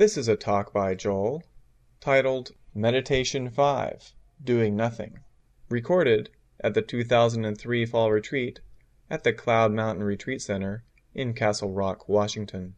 [0.00, 1.42] This is a talk by Joel
[2.00, 5.18] titled Meditation 5 Doing Nothing,
[5.68, 8.60] recorded at the 2003 Fall Retreat
[9.10, 12.76] at the Cloud Mountain Retreat Center in Castle Rock, Washington.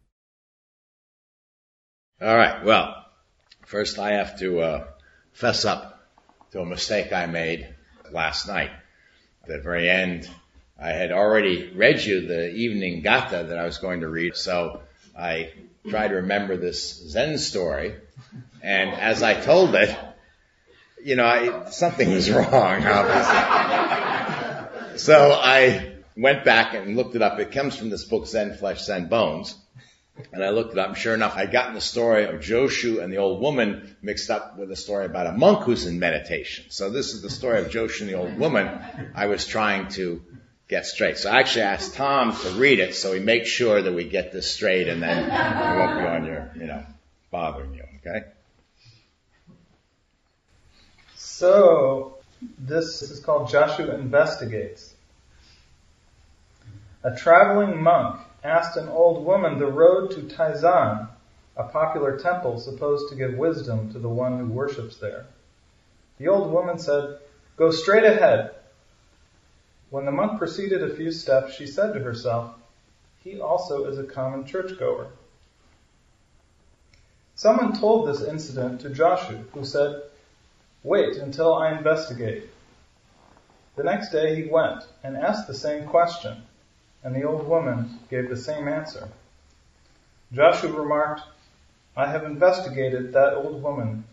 [2.21, 3.05] All right, well,
[3.65, 4.87] first I have to uh,
[5.31, 6.05] fess up
[6.51, 7.73] to a mistake I made
[8.11, 8.71] last night.
[9.43, 10.29] At the very end,
[10.77, 14.81] I had already read you the evening gatha that I was going to read, so
[15.17, 15.51] I
[15.87, 17.95] tried to remember this Zen story,
[18.61, 19.95] and as I told it,
[21.03, 23.37] you know, I, something was wrong, obviously.
[24.97, 27.39] so I went back and looked it up.
[27.39, 29.55] It comes from this book, Zen Flesh, Zen Bones.
[30.31, 33.17] And I looked it up, sure enough, I'd gotten the story of Joshu and the
[33.17, 36.65] old woman mixed up with a story about a monk who's in meditation.
[36.69, 38.79] So this is the story of Joshu and the old woman
[39.15, 40.21] I was trying to
[40.67, 41.17] get straight.
[41.17, 44.31] So I actually asked Tom to read it so we make sure that we get
[44.31, 46.83] this straight and then we won't be on your, you know,
[47.31, 48.25] bothering you, okay?
[51.15, 52.17] So,
[52.59, 54.93] this is called Joshu Investigates.
[57.03, 61.09] A traveling monk asked an old woman the road to Taizan,
[61.57, 65.25] a popular temple supposed to give wisdom to the one who worships there.
[66.17, 67.19] The old woman said,
[67.57, 68.51] Go straight ahead.
[69.93, 72.55] When the monk proceeded a few steps, she said to herself,
[73.23, 75.09] He also is a common churchgoer.
[77.35, 80.01] Someone told this incident to Joshu, who said,
[80.81, 82.49] Wait until I investigate.
[83.75, 86.41] The next day he went and asked the same question,
[87.03, 89.09] and the old woman gave the same answer.
[90.33, 91.21] Joshu remarked,
[91.95, 94.05] I have investigated that old woman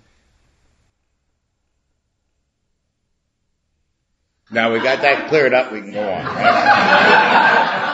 [4.52, 6.24] Now we got that cleared up, we can go on.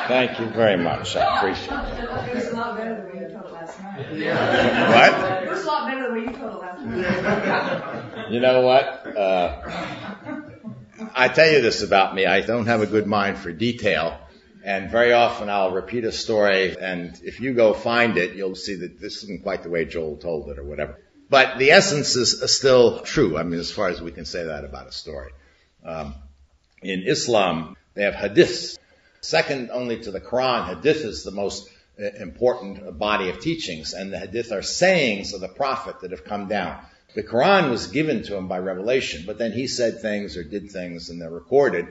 [0.08, 1.14] Thank you very much.
[1.14, 2.04] I appreciate it.
[2.30, 3.98] It was a lot better than what you told last night.
[4.88, 5.42] What?
[5.42, 8.32] It was a lot better than what you told last night.
[8.32, 9.16] You know what?
[9.16, 9.60] Uh,
[11.14, 12.24] I tell you this about me.
[12.24, 14.18] I don't have a good mind for detail.
[14.64, 18.76] And very often I'll repeat a story and if you go find it, you'll see
[18.76, 20.98] that this isn't quite the way Joel told it or whatever.
[21.28, 23.36] But the essence is still true.
[23.36, 25.32] I mean, as far as we can say that about a story.
[25.84, 26.14] Um,
[26.82, 28.78] in Islam, they have hadiths.
[29.20, 34.12] Second only to the Quran, hadith is the most uh, important body of teachings, and
[34.12, 36.78] the hadith are sayings of the Prophet that have come down.
[37.14, 40.70] The Quran was given to him by revelation, but then he said things or did
[40.70, 41.88] things and they're recorded.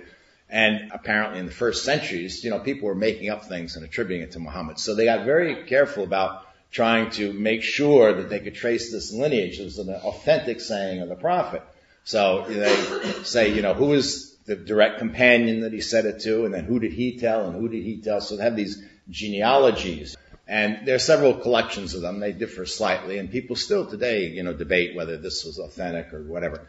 [0.48, 4.22] And apparently in the first centuries, you know, people were making up things and attributing
[4.22, 4.78] it to Muhammad.
[4.78, 9.12] So they got very careful about trying to make sure that they could trace this
[9.12, 11.64] lineage as an authentic saying of the Prophet.
[12.04, 12.76] So they
[13.24, 16.66] say, you know, who is the direct companion that he said it to, and then
[16.66, 18.22] who did he tell, and who did he tell.
[18.22, 20.16] So they have these genealogies,
[20.48, 22.20] and there are several collections of them.
[22.20, 26.24] They differ slightly, and people still today, you know, debate whether this was authentic or
[26.24, 26.68] whatever.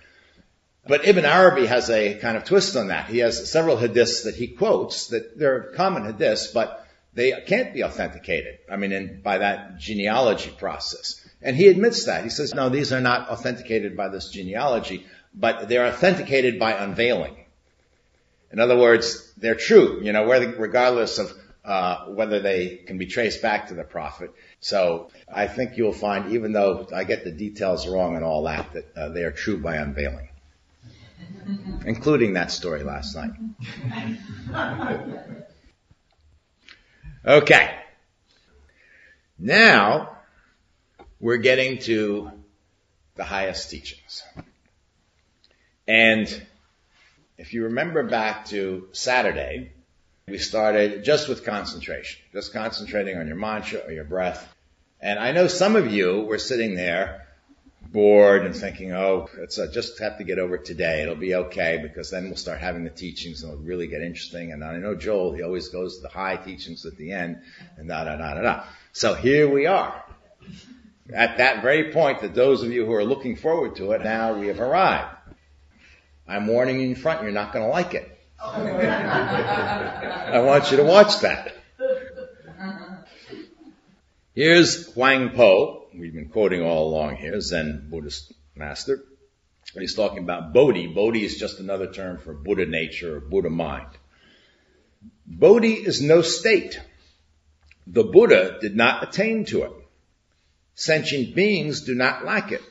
[0.88, 3.09] But Ibn Arabi has a kind of twist on that.
[3.09, 7.82] He has several hadiths that he quotes that they're common hadiths, but they can't be
[7.82, 8.59] authenticated.
[8.70, 11.20] I mean, in, by that genealogy process.
[11.42, 12.25] And he admits that.
[12.25, 17.36] He says, no, these are not authenticated by this genealogy, but they're authenticated by unveiling.
[18.56, 21.30] In other words, they're true, you know, regardless of
[21.62, 24.32] uh, whether they can be traced back to the prophet.
[24.60, 28.72] So I think you'll find, even though I get the details wrong and all that,
[28.72, 30.30] that uh, they are true by unveiling,
[31.84, 33.32] including that story last night.
[37.26, 37.74] okay.
[39.38, 40.16] Now
[41.20, 42.30] we're getting to
[43.16, 44.22] the highest teachings.
[45.86, 46.46] And
[47.38, 49.72] if you remember back to Saturday,
[50.28, 54.54] we started just with concentration, just concentrating on your mantra or your breath.
[55.00, 57.26] And I know some of you were sitting there
[57.92, 61.02] bored and thinking, oh, it's a, just have to get over today.
[61.02, 64.53] It'll be okay because then we'll start having the teachings and it'll really get interesting.
[64.53, 67.42] And I know Joel, he always goes to the high teachings at the end
[67.76, 68.64] and da da da da da.
[68.92, 70.04] So here we are.
[71.12, 74.34] At that very point that those of you who are looking forward to it, now
[74.34, 75.16] we have arrived.
[76.28, 78.10] I'm warning you in front, you're not going to like it.
[78.40, 81.54] I want you to watch that.
[84.34, 85.86] Here's Huang Po.
[85.94, 89.02] We've been quoting all along here, Zen Buddhist master.
[89.72, 90.88] He's talking about Bodhi.
[90.88, 93.88] Bodhi is just another term for Buddha nature or Buddha mind.
[95.26, 96.80] Bodhi is no state.
[97.86, 99.72] The Buddha did not attain to it.
[100.74, 102.62] Sentient beings do not lack it.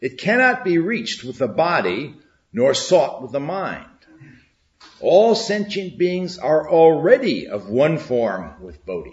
[0.00, 2.14] It cannot be reached with the body
[2.56, 3.84] nor sought with the mind.
[5.00, 9.12] All sentient beings are already of one form with Bodhi.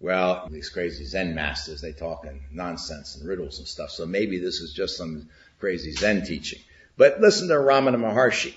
[0.00, 4.38] Well, these crazy Zen masters, they talk in nonsense and riddles and stuff, so maybe
[4.38, 5.28] this is just some
[5.58, 6.60] crazy Zen teaching.
[6.96, 8.54] But listen to Ramana Maharshi.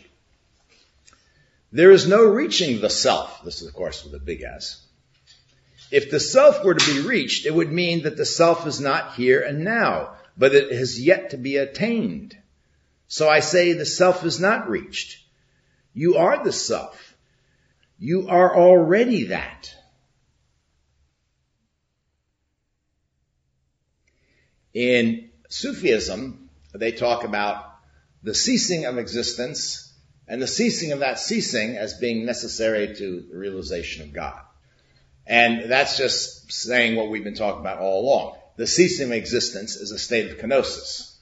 [1.73, 3.43] There is no reaching the self.
[3.43, 4.81] This is, of course, with a big S.
[5.91, 9.15] If the self were to be reached, it would mean that the self is not
[9.15, 12.37] here and now, but it has yet to be attained.
[13.07, 15.23] So I say the self is not reached.
[15.93, 17.15] You are the self.
[17.99, 19.73] You are already that.
[24.73, 27.63] In Sufism, they talk about
[28.23, 29.93] the ceasing of existence
[30.27, 34.39] and the ceasing of that ceasing as being necessary to the realization of God.
[35.27, 38.37] And that's just saying what we've been talking about all along.
[38.55, 41.15] The ceasing of existence is a state of kenosis.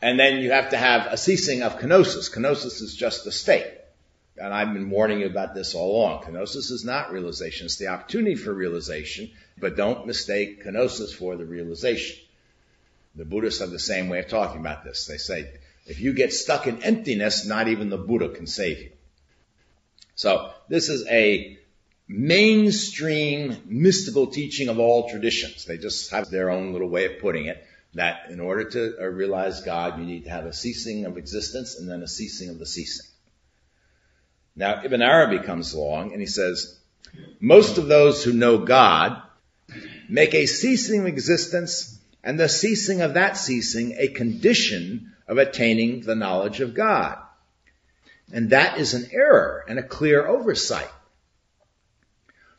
[0.00, 2.32] And then you have to have a ceasing of kenosis.
[2.32, 3.66] Kenosis is just a state.
[4.36, 6.24] And I've been warning you about this all along.
[6.24, 7.66] Kenosis is not realization.
[7.66, 12.18] It's the opportunity for realization, but don't mistake kenosis for the realization.
[13.14, 15.06] The Buddhists have the same way of talking about this.
[15.06, 15.52] They say,
[15.86, 18.90] if you get stuck in emptiness, not even the Buddha can save you.
[20.14, 21.58] So this is a
[22.12, 25.64] mainstream mystical teaching of all traditions.
[25.64, 27.64] They just have their own little way of putting it
[27.94, 31.78] that in order to uh, realize God, you need to have a ceasing of existence
[31.78, 33.06] and then a ceasing of the ceasing.
[34.56, 36.78] Now, Ibn Arabi comes along and he says,
[37.40, 39.20] most of those who know God
[40.08, 46.02] make a ceasing of existence and the ceasing of that ceasing a condition of attaining
[46.02, 47.18] the knowledge of God.
[48.32, 50.90] And that is an error and a clear oversight.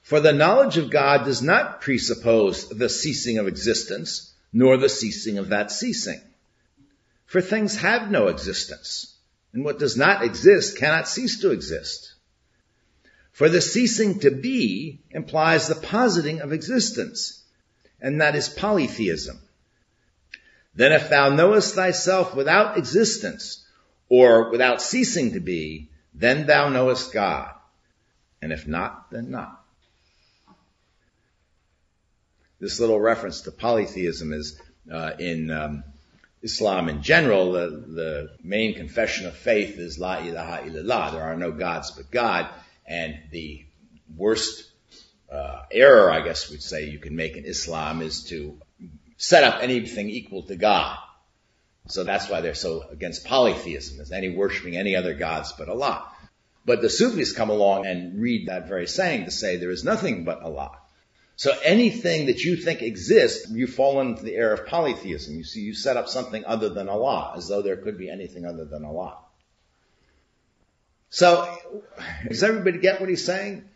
[0.04, 5.38] For the knowledge of God does not presuppose the ceasing of existence, nor the ceasing
[5.38, 6.22] of that ceasing.
[7.26, 9.16] For things have no existence,
[9.54, 12.14] and what does not exist cannot cease to exist.
[13.32, 17.42] For the ceasing to be implies the positing of existence,
[18.02, 19.40] and that is polytheism.
[20.76, 23.66] Then if thou knowest thyself without existence,
[24.10, 27.54] or without ceasing to be, then thou knowest God.
[28.42, 29.62] And if not, then not.
[32.63, 34.57] This little reference to polytheism is
[34.89, 35.83] uh, in um,
[36.42, 37.51] Islam in general.
[37.51, 41.12] The, the main confession of faith is La ilaha illallah.
[41.12, 42.48] There are no gods but God.
[42.88, 43.65] And the
[44.15, 44.63] worst
[45.30, 48.57] uh, error, I guess we'd say, you can make in Islam is to
[49.18, 50.98] set up anything equal to God.
[51.89, 56.07] So that's why they're so against polytheism, is any worshiping any other gods but Allah.
[56.63, 60.24] But the Sufis come along and read that very saying to say there is nothing
[60.24, 60.77] but Allah.
[61.35, 65.35] So anything that you think exists, you fall into the error of polytheism.
[65.35, 68.45] You see, you set up something other than Allah, as though there could be anything
[68.45, 69.18] other than Allah.
[71.09, 71.47] So,
[72.27, 73.69] does everybody get what he's saying?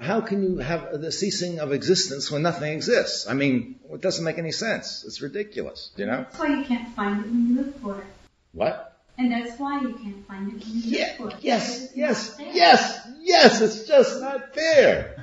[0.00, 3.28] how can you have the ceasing of existence when nothing exists?
[3.28, 5.04] I mean, it doesn't make any sense.
[5.04, 6.18] It's ridiculous, you know?
[6.18, 8.06] That's why you can't find it when you look for it.
[8.52, 8.98] What?
[9.16, 11.44] And that's why you can't find it when you yeah, look for it.
[11.44, 15.16] Yes, yes, yes, yes, it's just not there.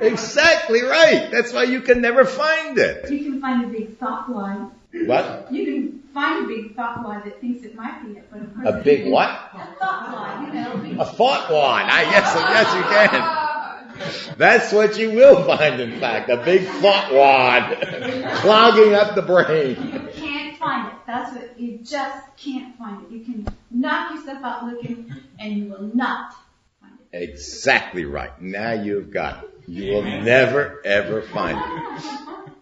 [0.00, 1.28] Exactly right.
[1.30, 3.10] That's why you can never find it.
[3.10, 4.70] You can find a big thought line.
[4.92, 5.52] What?
[5.52, 8.54] You can find a big thought line that thinks it might be it, but of
[8.54, 9.28] course A big what?
[9.28, 11.02] A thought line, you know.
[11.02, 11.86] A thought line.
[11.90, 14.36] I yes, yes, you can.
[14.38, 17.80] That's what you will find, in fact, a big thought wad
[18.36, 19.76] clogging up the brain.
[19.76, 20.94] You can't find it.
[21.06, 23.10] That's what you just can't find it.
[23.10, 26.34] You can knock yourself out looking, and you will not
[26.80, 27.30] find it.
[27.30, 28.40] Exactly right.
[28.40, 29.57] Now you've got it.
[29.68, 32.52] You will never ever find it.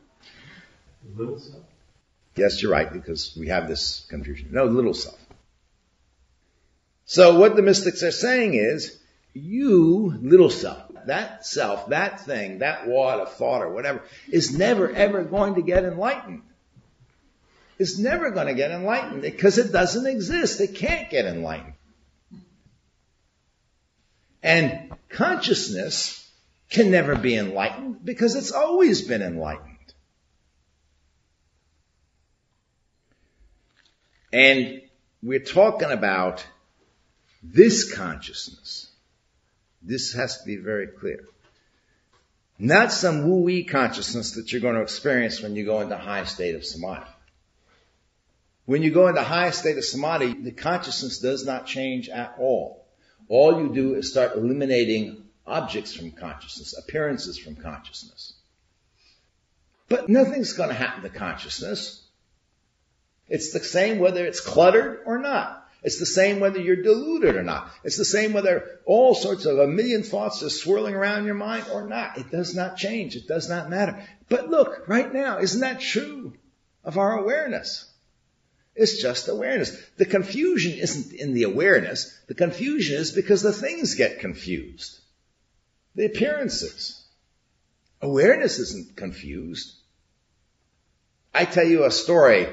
[1.16, 1.62] Little self.
[2.34, 4.48] Yes, you're right, because we have this confusion.
[4.50, 5.18] No, little self.
[7.04, 8.98] So what the mystics are saying is,
[9.32, 14.90] you, little self, that self, that thing, that wad of thought or whatever, is never
[14.90, 16.42] ever going to get enlightened.
[17.78, 20.60] It's never going to get enlightened because it doesn't exist.
[20.60, 21.74] It can't get enlightened.
[24.42, 26.25] And consciousness
[26.68, 29.76] can never be enlightened because it's always been enlightened.
[34.32, 34.82] And
[35.22, 36.44] we're talking about
[37.42, 38.90] this consciousness.
[39.82, 41.24] This has to be very clear.
[42.58, 46.54] Not some woo-wee consciousness that you're going to experience when you go into high state
[46.54, 47.06] of samadhi.
[48.64, 52.84] When you go into high state of samadhi, the consciousness does not change at all.
[53.28, 58.34] All you do is start eliminating objects from consciousness, appearances from consciousness.
[59.88, 62.02] But nothing's going to happen to consciousness.
[63.28, 65.64] It's the same whether it's cluttered or not.
[65.82, 67.70] It's the same whether you're deluded or not.
[67.84, 71.66] It's the same whether all sorts of a million thoughts are swirling around your mind
[71.72, 72.18] or not.
[72.18, 73.14] It does not change.
[73.14, 74.02] It does not matter.
[74.28, 76.34] But look, right now, isn't that true
[76.82, 77.88] of our awareness?
[78.74, 79.80] It's just awareness.
[79.96, 82.12] The confusion isn't in the awareness.
[82.26, 84.98] The confusion is because the things get confused.
[85.96, 87.02] The appearances.
[88.02, 89.74] Awareness isn't confused.
[91.34, 92.48] I tell you a story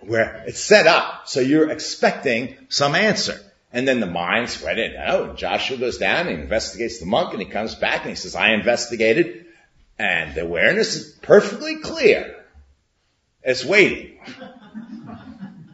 [0.00, 3.38] where it's set up so you're expecting some answer.
[3.70, 4.96] And then the mind's read it.
[4.96, 8.34] Oh, Joshu goes down and investigates the monk and he comes back and he says,
[8.34, 9.44] I investigated.
[9.98, 12.44] And the awareness is perfectly clear.
[13.42, 14.18] It's waiting.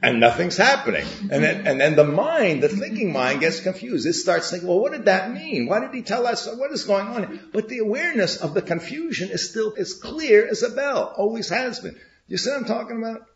[0.02, 1.06] And nothing's happening.
[1.30, 4.04] And then, and then the mind, the thinking mind gets confused.
[4.06, 5.66] It starts thinking, well, what did that mean?
[5.66, 6.46] Why did he tell us?
[6.46, 7.50] What is going on?
[7.52, 11.14] But the awareness of the confusion is still as clear as a bell.
[11.16, 11.96] Always has been.
[12.26, 13.26] You see what I'm talking about?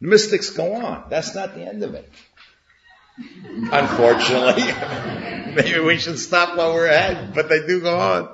[0.00, 1.06] The mystics go on.
[1.10, 2.08] That's not the end of it.
[3.18, 4.62] Unfortunately.
[5.54, 8.28] Maybe we should stop while we're ahead, but they do go on.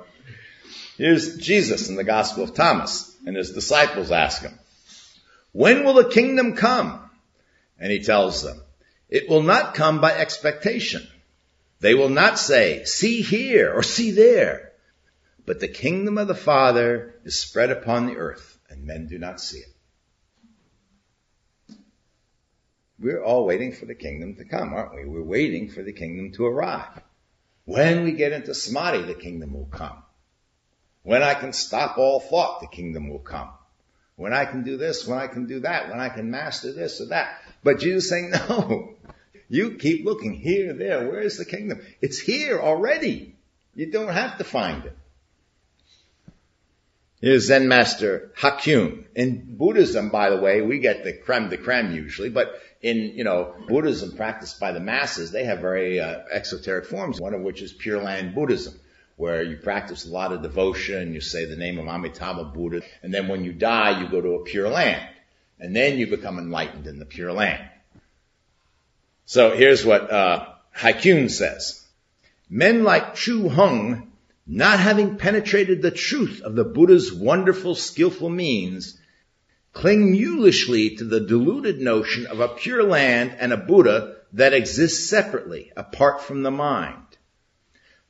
[0.97, 4.59] Here's Jesus in the Gospel of Thomas, and his disciples ask him,
[5.53, 7.01] When will the kingdom come?
[7.79, 8.63] And he tells them,
[9.09, 11.07] It will not come by expectation.
[11.81, 14.73] They will not say, See here or see there.
[15.47, 19.41] But the kingdom of the Father is spread upon the earth, and men do not
[19.41, 19.75] see it.
[23.01, 25.07] We're all waiting for the kingdom to come, aren't we?
[25.07, 27.01] We're waiting for the kingdom to arrive.
[27.65, 30.03] When we get into samadhi, the kingdom will come.
[31.03, 33.49] When I can stop all thought, the kingdom will come.
[34.21, 37.01] When I can do this, when I can do that, when I can master this
[37.01, 37.41] or that.
[37.65, 38.93] But Jesus saying, no,
[39.49, 41.09] you keep looking here, there.
[41.09, 41.81] Where is the kingdom?
[42.03, 43.35] It's here already.
[43.75, 44.95] You don't have to find it.
[47.23, 49.05] Here's Zen master Hakuin.
[49.15, 53.25] In Buddhism, by the way, we get the creme de creme usually, but in, you
[53.25, 57.63] know, Buddhism practiced by the masses, they have very uh, exoteric forms, one of which
[57.63, 58.79] is Pure Land Buddhism,
[59.21, 63.13] where you practice a lot of devotion, you say the name of Amitabha Buddha, and
[63.13, 65.07] then when you die, you go to a Pure Land.
[65.59, 67.69] And then you become enlightened in the Pure Land.
[69.27, 71.85] So here's what uh, Hakuin says.
[72.49, 74.11] Men like Chu Hung,
[74.47, 78.99] not having penetrated the truth of the Buddha's wonderful, skillful means,
[79.75, 85.11] cling mulishly to the deluded notion of a pure land and a Buddha that exists
[85.11, 87.10] separately, apart from the mind.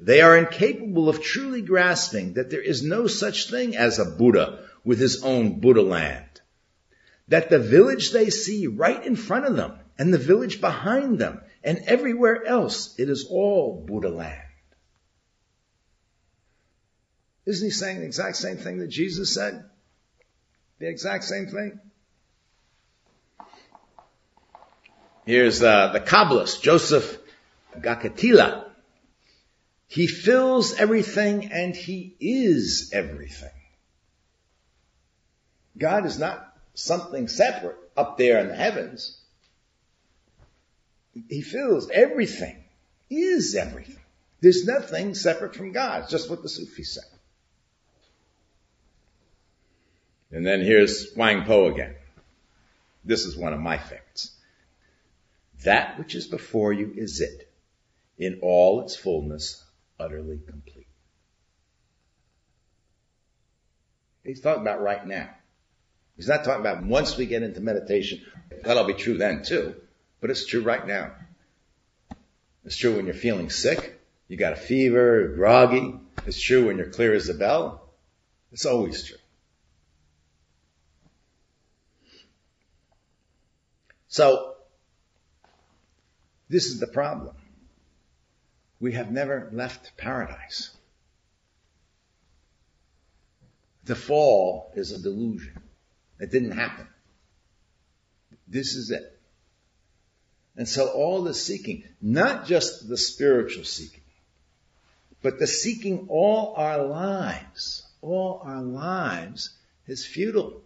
[0.01, 4.65] They are incapable of truly grasping that there is no such thing as a Buddha
[4.83, 6.41] with his own Buddha land.
[7.29, 11.43] That the village they see right in front of them and the village behind them
[11.63, 14.41] and everywhere else, it is all Buddha land.
[17.45, 19.65] Isn't he saying the exact same thing that Jesus said?
[20.79, 21.79] The exact same thing.
[25.27, 27.19] Here's uh, the Kabbalist, Joseph
[27.79, 28.70] Gikatilla.
[29.91, 33.51] He fills everything and he is everything.
[35.77, 39.21] God is not something separate up there in the heavens.
[41.29, 42.63] He fills everything,
[43.11, 43.99] is everything.
[44.41, 46.03] There's nothing separate from God.
[46.03, 47.17] It's just what the Sufis say.
[50.31, 51.97] And then here's Huang Po again.
[53.05, 54.31] This is one of my favorites.
[55.65, 57.53] That which is before you is it,
[58.19, 59.65] in all its fullness,
[60.01, 60.87] utterly complete.
[64.25, 65.31] He's talking about right now.
[66.17, 68.21] He's not talking about once we get into meditation.
[68.65, 69.75] That'll be true then too,
[70.21, 71.13] but it's true right now.
[72.65, 74.01] It's true when you're feeling sick.
[74.29, 75.95] You got a fever, groggy.
[76.27, 77.89] It's true when you're clear as a bell.
[78.53, 79.17] It's always true.
[84.09, 84.55] So,
[86.49, 87.35] this is the problem.
[88.81, 90.71] We have never left paradise.
[93.85, 95.61] The fall is a delusion.
[96.19, 96.87] It didn't happen.
[98.49, 99.19] This is it.
[100.57, 104.03] And so all the seeking, not just the spiritual seeking,
[105.23, 109.51] but the seeking all our lives, all our lives
[109.87, 110.63] is futile.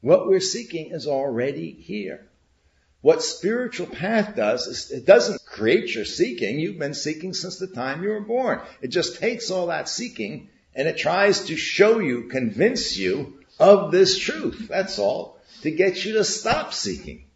[0.00, 2.25] What we're seeking is already here.
[3.06, 6.58] What spiritual path does is it doesn't create your seeking.
[6.58, 8.60] You've been seeking since the time you were born.
[8.82, 13.92] It just takes all that seeking and it tries to show you, convince you of
[13.92, 14.66] this truth.
[14.68, 15.38] That's all.
[15.62, 17.26] To get you to stop seeking.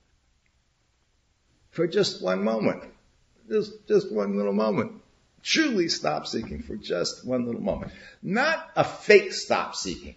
[1.70, 2.82] For just one moment.
[3.48, 5.00] Just, just one little moment.
[5.42, 7.92] Truly stop seeking for just one little moment.
[8.23, 10.14] Not a fake stop seeking.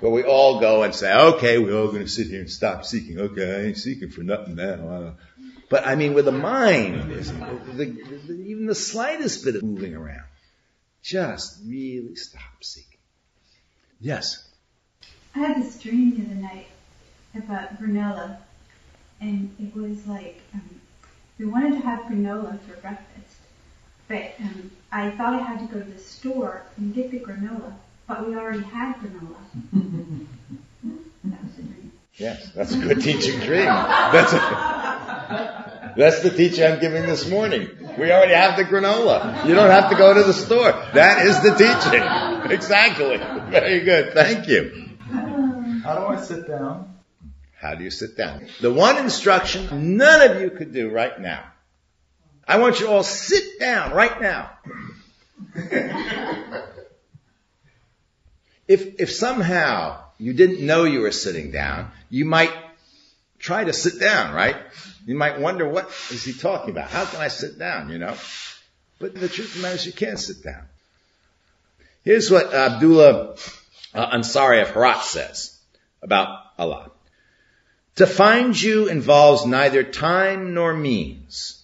[0.00, 2.84] Where we all go and say, okay, we're all going to sit here and stop
[2.84, 3.18] seeking.
[3.18, 5.14] Okay, I ain't seeking for nothing now.
[5.68, 10.24] But I mean, with the mind, the, the, even the slightest bit of moving around,
[11.02, 12.98] just really stop seeking.
[14.00, 14.46] Yes.
[15.34, 16.66] I had this dream the other night
[17.34, 18.38] about granola,
[19.20, 20.80] and it was like um,
[21.38, 23.35] we wanted to have granola for breakfast,
[24.08, 27.74] but um, I thought I had to go to the store and get the granola,
[28.06, 29.36] but we already had granola.
[31.24, 31.92] that was the dream.
[32.14, 33.66] Yes, that's a good teaching dream.
[33.66, 37.68] That's a, that's the teaching I'm giving this morning.
[37.98, 39.46] We already have the granola.
[39.46, 40.70] You don't have to go to the store.
[40.94, 42.02] That is the teaching.
[42.46, 43.16] Exactly.
[43.50, 44.12] Very good.
[44.12, 44.90] Thank you.
[45.82, 46.94] How do I sit down?
[47.58, 48.46] How do you sit down?
[48.60, 51.44] The one instruction none of you could do right now.
[52.46, 54.50] I want you to all sit down right now.
[58.68, 62.52] if, if somehow you didn't know you were sitting down, you might
[63.38, 64.56] try to sit down, right?
[65.04, 66.90] You might wonder, what is he talking about?
[66.90, 68.14] How can I sit down, you know?
[68.98, 70.62] But the truth of the matter is you can't sit down.
[72.04, 73.34] Here's what Abdullah
[73.94, 75.58] uh, Ansari of Herat says
[76.02, 76.90] about Allah.
[77.96, 81.55] To find you involves neither time nor means.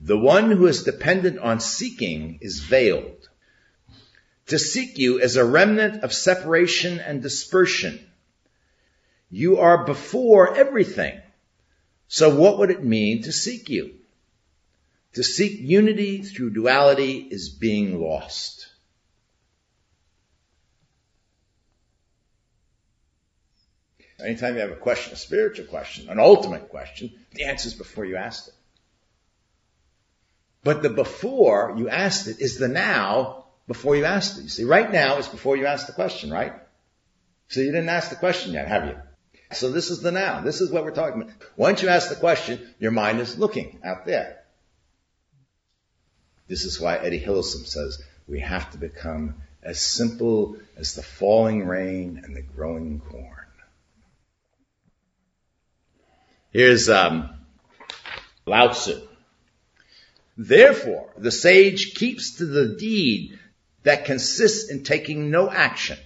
[0.00, 3.28] The one who is dependent on seeking is veiled.
[4.46, 8.04] To seek you is a remnant of separation and dispersion.
[9.30, 11.20] You are before everything.
[12.08, 13.94] So what would it mean to seek you?
[15.12, 18.68] To seek unity through duality is being lost.
[24.18, 28.04] Anytime you have a question, a spiritual question, an ultimate question, the answer is before
[28.04, 28.54] you asked it.
[30.62, 34.42] But the before you asked it is the now before you asked it.
[34.42, 36.52] You see, right now is before you asked the question, right?
[37.48, 38.96] So you didn't ask the question yet, have you?
[39.52, 40.40] So this is the now.
[40.40, 41.34] This is what we're talking about.
[41.56, 44.38] Once you ask the question, your mind is looking out there.
[46.46, 51.66] This is why Etty Hillesum says we have to become as simple as the falling
[51.66, 53.26] rain and the growing corn.
[56.52, 57.30] Here's um,
[58.46, 59.00] Lao Tzu.
[60.42, 63.38] Therefore, the sage keeps to the deed
[63.82, 65.98] that consists in taking no action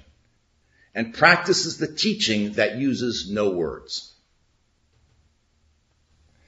[0.92, 4.12] and practices the teaching that uses no words.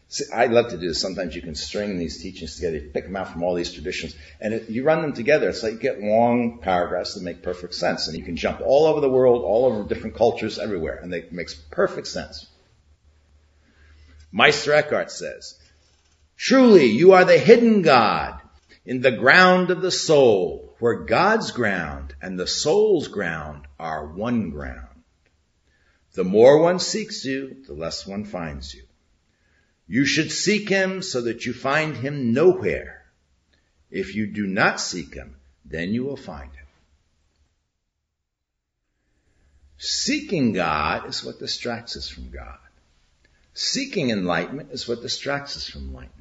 [0.09, 1.01] See, I love to do this.
[1.01, 4.17] Sometimes you can string these teachings together, you pick them out from all these traditions,
[4.41, 5.49] and it, you run them together.
[5.49, 8.87] It's like you get long paragraphs that make perfect sense, and you can jump all
[8.87, 12.49] over the world, all over different cultures, everywhere, and it makes perfect sense.
[14.33, 15.57] Meister Eckhart says,
[16.37, 18.41] Truly, you are the hidden God
[18.85, 24.51] in the ground of the soul, where God's ground and the soul's ground are one
[24.51, 25.03] ground.
[26.13, 28.85] The more one seeks you, the less one finds you.
[29.89, 33.05] You should seek him so that you find him nowhere.
[33.91, 36.67] If you do not seek him, then you will find him.
[39.79, 42.59] Seeking God is what distracts us from God.
[43.53, 46.16] Seeking enlightenment is what distracts us from enlightenment.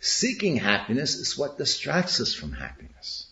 [0.00, 3.26] Seeking happiness is what distracts us from happiness.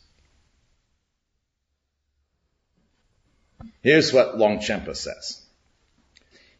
[3.80, 5.42] Here's what Longchenpa says.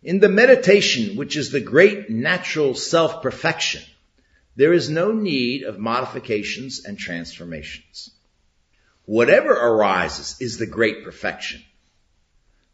[0.02, 3.82] In the meditation, which is the great natural self-perfection,
[4.56, 8.10] there is no need of modifications and transformations.
[9.04, 11.62] Whatever arises is the great perfection.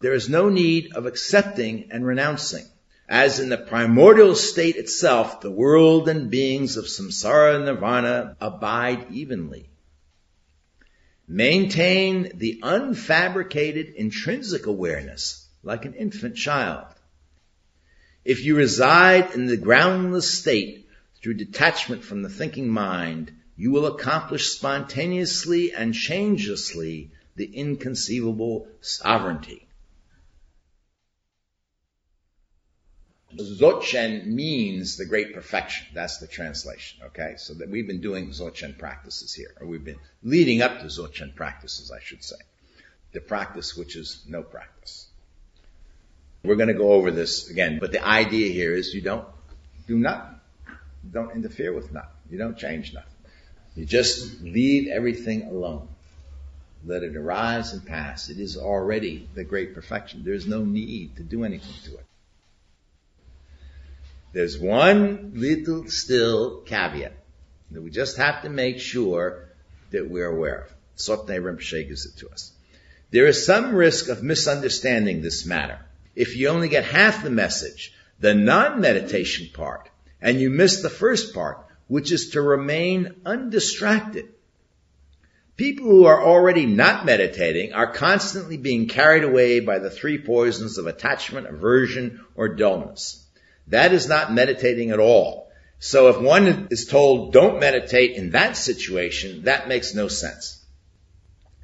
[0.01, 2.64] There is no need of accepting and renouncing.
[3.09, 9.12] As in the primordial state itself, the world and beings of samsara and nirvana abide
[9.12, 9.69] evenly.
[11.29, 16.87] Maintain the unfabricated intrinsic awareness like an infant child.
[18.25, 20.88] If you reside in the groundless state
[21.21, 29.67] through detachment from the thinking mind, you will accomplish spontaneously and changelessly the inconceivable sovereignty.
[33.37, 35.87] Dzogchen means the great perfection.
[35.94, 37.01] That's the translation.
[37.07, 40.87] Okay, so that we've been doing Dzogchen practices here, or we've been leading up to
[40.87, 42.37] Dzogchen practices, I should say.
[43.12, 45.07] The practice which is no practice.
[46.42, 49.27] We're going to go over this again, but the idea here is you don't
[49.87, 50.40] do nothing.
[51.11, 52.11] Don't interfere with nothing.
[52.31, 53.11] You don't change nothing.
[53.75, 55.88] You just leave everything alone.
[56.85, 58.29] Let it arise and pass.
[58.29, 60.23] It is already the great perfection.
[60.23, 62.07] There's no need to do anything to it.
[64.35, 67.12] There's one little still caveat
[67.70, 69.49] that we just have to make sure
[69.92, 70.75] that we're aware of.
[70.97, 72.51] Tsoknyi Rinpoche gives it to us.
[73.12, 75.79] There is some risk of misunderstanding this matter.
[76.16, 79.88] If you only get half the message, the non-meditation part,
[80.20, 84.31] and you miss the first part, which is to remain undistracted.
[85.57, 90.77] People who are already not meditating are constantly being carried away by the three poisons
[90.77, 93.23] of attachment, aversion, or dullness.
[93.68, 95.50] That is not meditating at all.
[95.79, 100.64] So if one is told don't meditate in that situation, that makes no sense.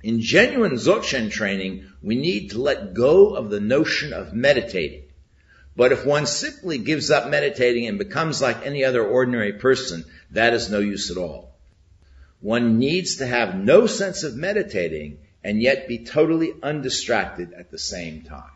[0.02, 5.04] In genuine Dzogchen training, we need to let go of the notion of meditating.
[5.76, 10.54] But if one simply gives up meditating and becomes like any other ordinary person, that
[10.54, 11.54] is no use at all.
[12.40, 17.78] One needs to have no sense of meditating and yet be totally undistracted at the
[17.78, 18.50] same time.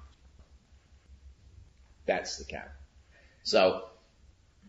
[2.07, 2.75] That's the cap.
[3.45, 3.85] So,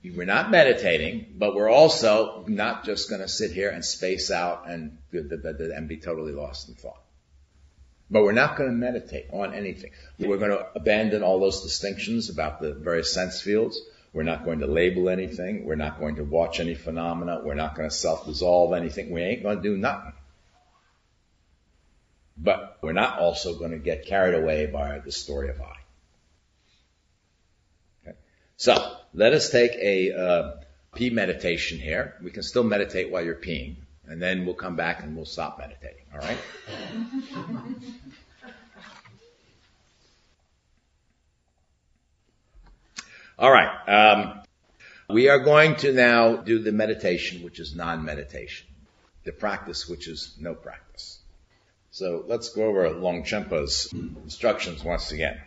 [0.03, 4.69] we're not meditating, but we're also not just going to sit here and space out
[4.69, 7.01] and, and be totally lost in thought.
[8.11, 9.91] But we're not going to meditate on anything.
[10.19, 13.81] We're going to abandon all those distinctions about the various sense fields.
[14.13, 15.65] We're not going to label anything.
[15.65, 17.41] We're not going to watch any phenomena.
[17.43, 19.09] We're not going to self-dissolve anything.
[19.09, 20.13] We ain't going to do nothing.
[22.37, 25.84] But we're not also going to get carried away by the story of I.
[28.57, 30.51] So, let us take a uh,
[30.95, 32.15] pee meditation here.
[32.23, 33.75] We can still meditate while you're peeing,
[34.07, 36.05] and then we'll come back and we'll stop meditating.
[36.13, 36.37] All right?
[43.37, 43.89] all right.
[43.89, 44.41] Um,
[45.09, 48.67] we are going to now do the meditation, which is non-meditation,
[49.25, 51.19] the practice, which is no practice.
[51.91, 55.39] So let's go over Longchenpa's instructions once again.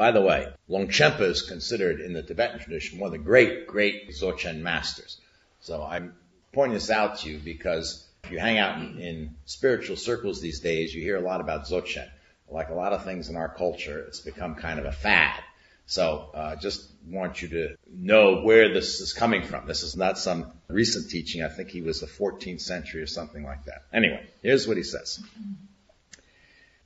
[0.00, 4.08] By the way, Longchenpa is considered in the Tibetan tradition one of the great, great
[4.08, 5.20] Dzogchen masters.
[5.60, 6.14] So I'm
[6.54, 10.60] pointing this out to you because if you hang out in, in spiritual circles these
[10.60, 12.08] days, you hear a lot about Dzogchen.
[12.48, 15.38] Like a lot of things in our culture, it's become kind of a fad.
[15.84, 19.66] So uh, just want you to know where this is coming from.
[19.66, 21.42] This is not some recent teaching.
[21.42, 23.82] I think he was the 14th century or something like that.
[23.92, 25.22] Anyway, here's what he says.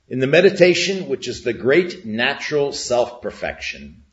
[0.07, 4.03] In the meditation, which is the great natural self-perfection,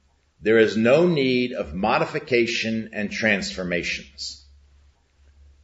[0.40, 4.44] there is no need of modification and transformations.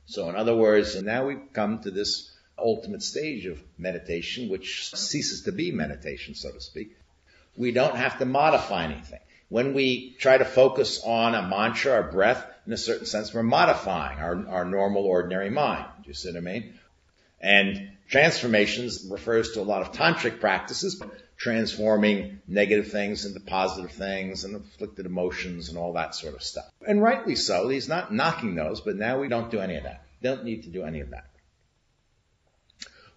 [0.07, 4.95] So in other words, and now we've come to this ultimate stage of meditation, which
[4.95, 6.97] ceases to be meditation, so to speak.
[7.57, 9.21] We don't have to modify anything.
[9.49, 13.43] When we try to focus on a mantra or breath, in a certain sense, we're
[13.43, 15.87] modifying our, our normal, ordinary mind.
[16.03, 16.79] Do you see what I mean?
[17.41, 21.03] And transformations refers to a lot of tantric practices,
[21.37, 26.65] transforming negative things into positive things and afflicted emotions and all that sort of stuff.
[26.87, 27.69] And rightly so.
[27.69, 30.05] He's not knocking those, but now we don't do any of that.
[30.23, 31.27] Don't need to do any of that.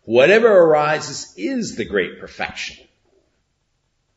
[0.03, 2.85] Whatever arises is the great perfection.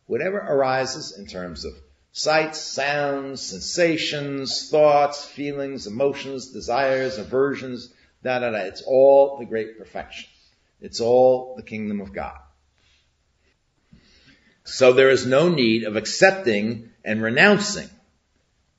[0.07, 1.73] Whatever arises in terms of
[2.13, 8.59] sights, sounds, sensations, thoughts, feelings, emotions, desires, aversions, da da da.
[8.59, 10.29] It's all the great perfection.
[10.85, 12.39] It's all the kingdom of God.
[14.65, 17.89] So there is no need of accepting and renouncing.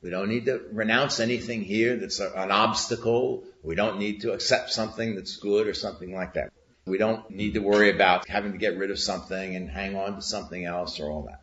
[0.04, 3.44] We don't need to renounce anything here that's an obstacle.
[3.63, 6.52] We don't need to accept something that's good or something like that.
[6.86, 10.15] We don't need to worry about having to get rid of something and hang on
[10.15, 11.41] to something else or all that.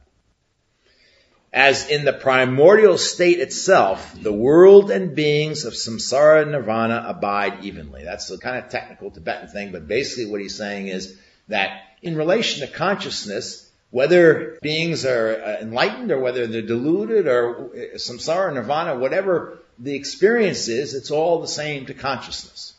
[1.52, 7.62] As in the primordial state itself, the world and beings of samsara and nirvana abide
[7.62, 8.04] evenly.
[8.04, 11.14] That's the kind of technical Tibetan thing, but basically what he's saying is
[11.48, 17.66] that in relation to consciousness, whether beings are uh, enlightened or whether they're deluded or
[17.66, 22.72] uh, samsara nirvana, whatever the experience is, it's all the same to consciousness.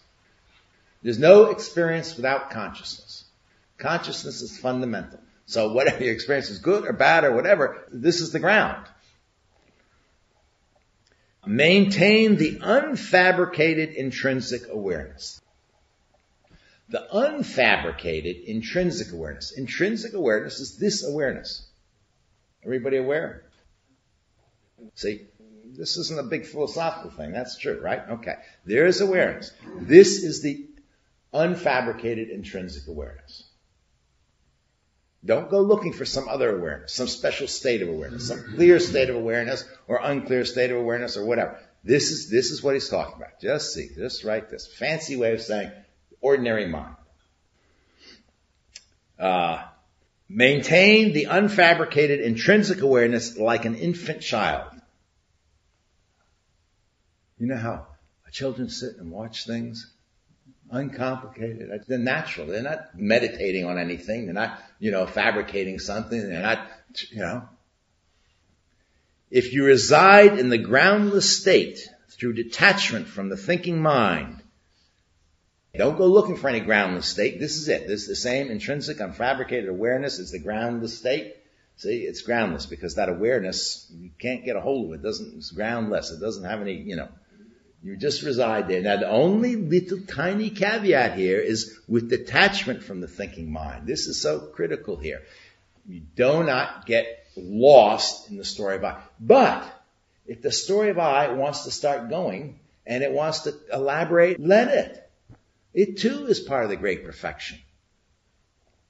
[1.04, 3.26] There's no experience without consciousness.
[3.78, 5.20] Consciousness is fundamental.
[5.46, 8.88] So whatever your experience is good or bad or whatever, this is the ground.
[11.46, 15.42] Maintain the unfabricated intrinsic awareness.
[16.90, 19.52] The unfabricated intrinsic awareness.
[19.52, 21.66] Intrinsic awareness is this awareness.
[22.64, 23.44] Everybody aware?
[24.96, 25.22] See,
[25.66, 27.32] this isn't a big philosophical thing.
[27.32, 28.02] That's true, right?
[28.10, 28.36] Okay.
[28.66, 29.52] There is awareness.
[29.78, 30.66] This is the
[31.34, 33.44] unfabricated intrinsic awareness.
[35.26, 39.10] Don't go looking for some other awareness, some special state of awareness, some clear state
[39.10, 41.60] of awareness or unclear state of awareness or whatever.
[41.84, 43.40] This is, this is what he's talking about.
[43.42, 44.68] Just see, just write this.
[44.68, 45.72] Fancy way of saying
[46.20, 46.96] ordinary mind.
[49.18, 49.64] Uh,
[50.28, 54.72] maintain the unfabricated intrinsic awareness like an infant child.
[57.40, 57.88] You know how
[58.34, 59.94] children sit and watch things
[60.72, 61.86] uncomplicated.
[61.88, 62.48] They're natural.
[62.48, 64.26] They're not meditating on anything.
[64.26, 66.20] They're not, you know, fabricating something.
[66.20, 66.68] They're not,
[67.10, 67.48] you know.
[69.32, 74.44] If you reside in the groundless state through detachment from the thinking mind,
[75.74, 77.40] don't go looking for any groundless state.
[77.40, 77.88] This is it.
[77.88, 80.20] This is the same intrinsic, unfabricated awareness.
[80.20, 81.34] It's the groundless state.
[81.78, 84.96] See, it's groundless because that awareness, you can't get a hold of it.
[84.96, 86.12] it doesn't, it's groundless.
[86.12, 87.08] It doesn't have any, you know,
[87.84, 88.82] you just reside there.
[88.82, 93.86] Now the only little tiny caveat here is with detachment from the thinking mind.
[93.86, 95.22] This is so critical here.
[95.88, 99.02] You do not get lost in the story of I.
[99.20, 99.70] But
[100.26, 104.70] if the story of I wants to start going and it wants to elaborate, let
[104.70, 105.10] it.
[105.74, 107.60] It too is part of the great perfection.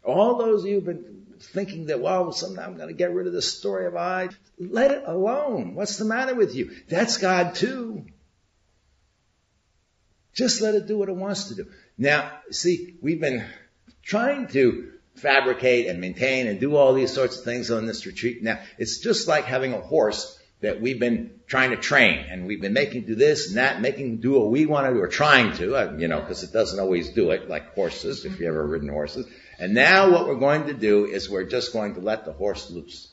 [0.04, 3.34] All those of you've been thinking that, well, someday I'm going to get rid of
[3.34, 4.30] the story of I,
[4.60, 5.74] let it alone.
[5.74, 6.72] What's the matter with you?
[6.90, 8.06] That's God too.
[10.34, 11.68] Just let it do what it wants to do.
[11.98, 13.46] Now, see, we've been
[14.02, 18.42] trying to fabricate and maintain and do all these sorts of things on this retreat.
[18.42, 22.62] Now, it's just like having a horse that we've been trying to train and we've
[22.62, 25.54] been making do this and that, making do what we want to do or trying
[25.58, 28.66] to, uh, you know, because it doesn't always do it like horses, if you ever
[28.66, 29.28] ridden horses.
[29.60, 32.72] And now what we're going to do is we're just going to let the horse
[32.72, 33.10] loose.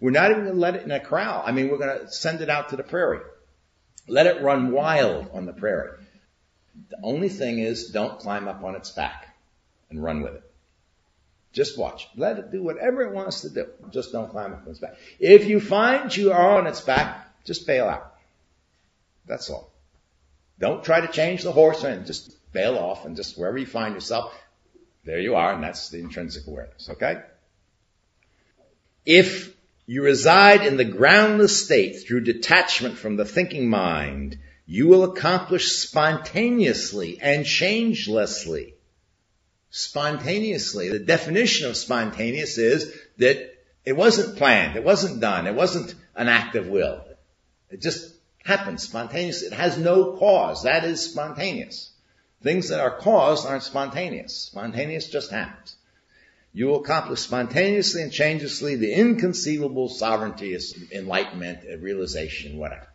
[0.00, 1.42] We're not even going to let it in a corral.
[1.44, 3.20] I mean, we're going to send it out to the prairie.
[4.06, 5.98] Let it run wild on the prairie.
[6.90, 9.34] The only thing is don't climb up on its back
[9.90, 10.42] and run with it.
[11.52, 12.08] Just watch.
[12.16, 13.66] Let it do whatever it wants to do.
[13.90, 14.96] Just don't climb up on its back.
[15.18, 18.14] If you find you are on its back, just bail out.
[19.26, 19.72] That's all.
[20.58, 23.94] Don't try to change the horse and just bail off and just wherever you find
[23.94, 24.34] yourself,
[25.04, 27.22] there you are, and that's the intrinsic awareness, okay?
[29.04, 29.54] If
[29.86, 35.68] you reside in the groundless state through detachment from the thinking mind, you will accomplish
[35.68, 38.74] spontaneously and changelessly.
[39.70, 40.88] Spontaneously.
[40.88, 46.28] The definition of spontaneous is that it wasn't planned, it wasn't done, it wasn't an
[46.28, 47.04] act of will.
[47.70, 48.12] It just
[48.44, 49.48] happens spontaneously.
[49.48, 50.64] It has no cause.
[50.64, 51.90] That is spontaneous.
[52.42, 54.36] Things that are caused aren't spontaneous.
[54.36, 55.76] Spontaneous just happens.
[56.52, 60.58] You will accomplish spontaneously and changelessly the inconceivable sovereignty,
[60.90, 62.88] enlightenment, realization, whatever.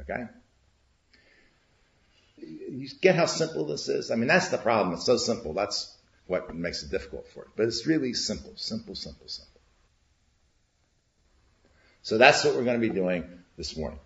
[0.00, 0.24] Okay?
[2.46, 4.10] You get how simple this is?
[4.10, 4.94] I mean, that's the problem.
[4.94, 5.54] It's so simple.
[5.54, 7.48] That's what makes it difficult for it.
[7.56, 9.60] But it's really simple, simple, simple, simple.
[12.02, 13.24] So that's what we're going to be doing
[13.56, 13.98] this morning.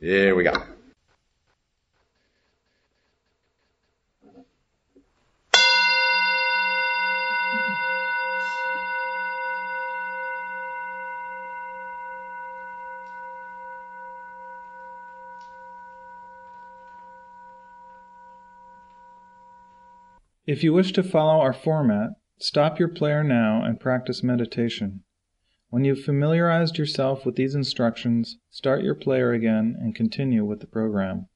[0.00, 0.77] Here we go.
[20.48, 25.02] If you wish to follow our format, stop your player now and practice meditation.
[25.68, 30.66] When you've familiarized yourself with these instructions, start your player again and continue with the
[30.66, 31.28] program.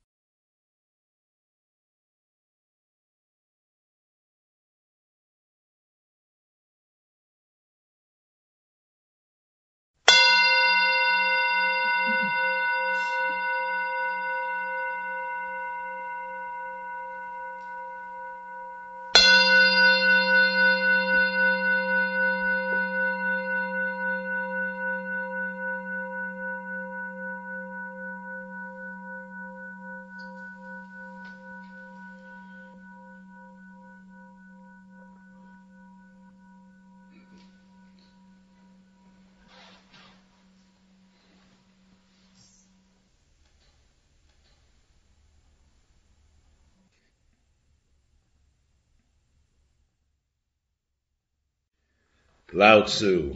[52.53, 53.35] Lao Tzu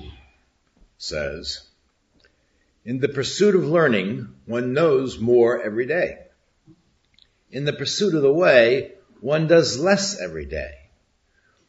[0.99, 1.63] says,
[2.85, 6.19] In the pursuit of learning, one knows more every day.
[7.51, 10.75] In the pursuit of the way, one does less every day.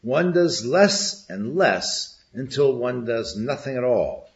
[0.02, 4.28] One does less and less until one does nothing at all.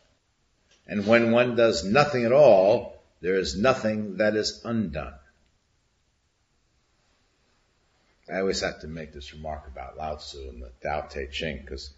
[0.86, 5.14] And when one does nothing at all, there is nothing that is undone.
[8.32, 11.58] I always have to make this remark about Lao Tzu and the Tao Te Ching
[11.58, 11.90] because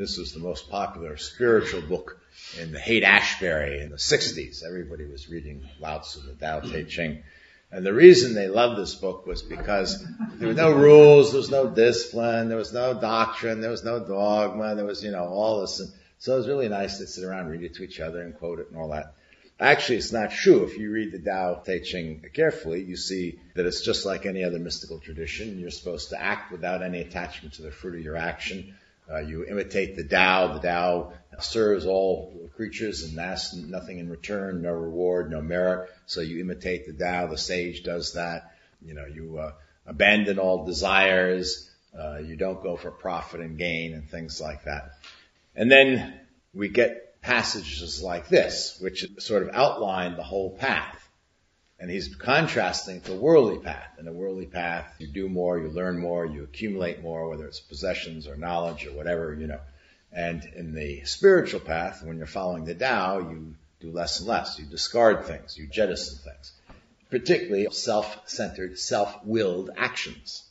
[0.00, 2.18] this was the most popular spiritual book
[2.58, 4.64] in the Haight Ashbury in the 60s.
[4.66, 7.22] Everybody was reading Lao Tzu, the Tao Te Ching.
[7.70, 10.02] And the reason they loved this book was because
[10.36, 14.00] there were no rules, there was no discipline, there was no doctrine, there was no
[14.00, 15.78] dogma, there was, you know, all this.
[15.80, 18.22] And so it was really nice to sit around and read it to each other
[18.22, 19.12] and quote it and all that.
[19.60, 20.64] Actually, it's not true.
[20.64, 24.44] If you read the Tao Te Ching carefully, you see that it's just like any
[24.44, 25.58] other mystical tradition.
[25.58, 28.74] You're supposed to act without any attachment to the fruit of your action.
[29.12, 30.54] Uh, you imitate the Tao.
[30.54, 35.90] The Tao serves all creatures and asks nothing in return, no reward, no merit.
[36.06, 37.26] So you imitate the Tao.
[37.26, 38.52] The sage does that.
[38.82, 39.52] You know, you uh,
[39.86, 41.70] abandon all desires.
[41.98, 44.92] Uh, you don't go for profit and gain and things like that.
[45.56, 46.20] And then
[46.54, 50.99] we get passages like this, which sort of outline the whole path.
[51.80, 53.96] And he's contrasting the worldly path.
[53.98, 57.58] In a worldly path, you do more, you learn more, you accumulate more, whether it's
[57.58, 59.60] possessions or knowledge or whatever, you know.
[60.12, 64.58] And in the spiritual path, when you're following the Tao, you do less and less.
[64.58, 66.52] You discard things, you jettison things.
[67.10, 70.44] Particularly self-centered, self-willed actions.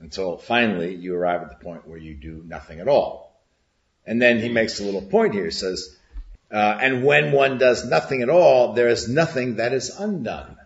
[0.00, 3.40] Until finally you arrive at the point where you do nothing at all.
[4.04, 5.44] And then he makes a little point here.
[5.44, 5.96] He says,
[6.52, 10.56] uh, and when one does nothing at all, there is nothing that is undone.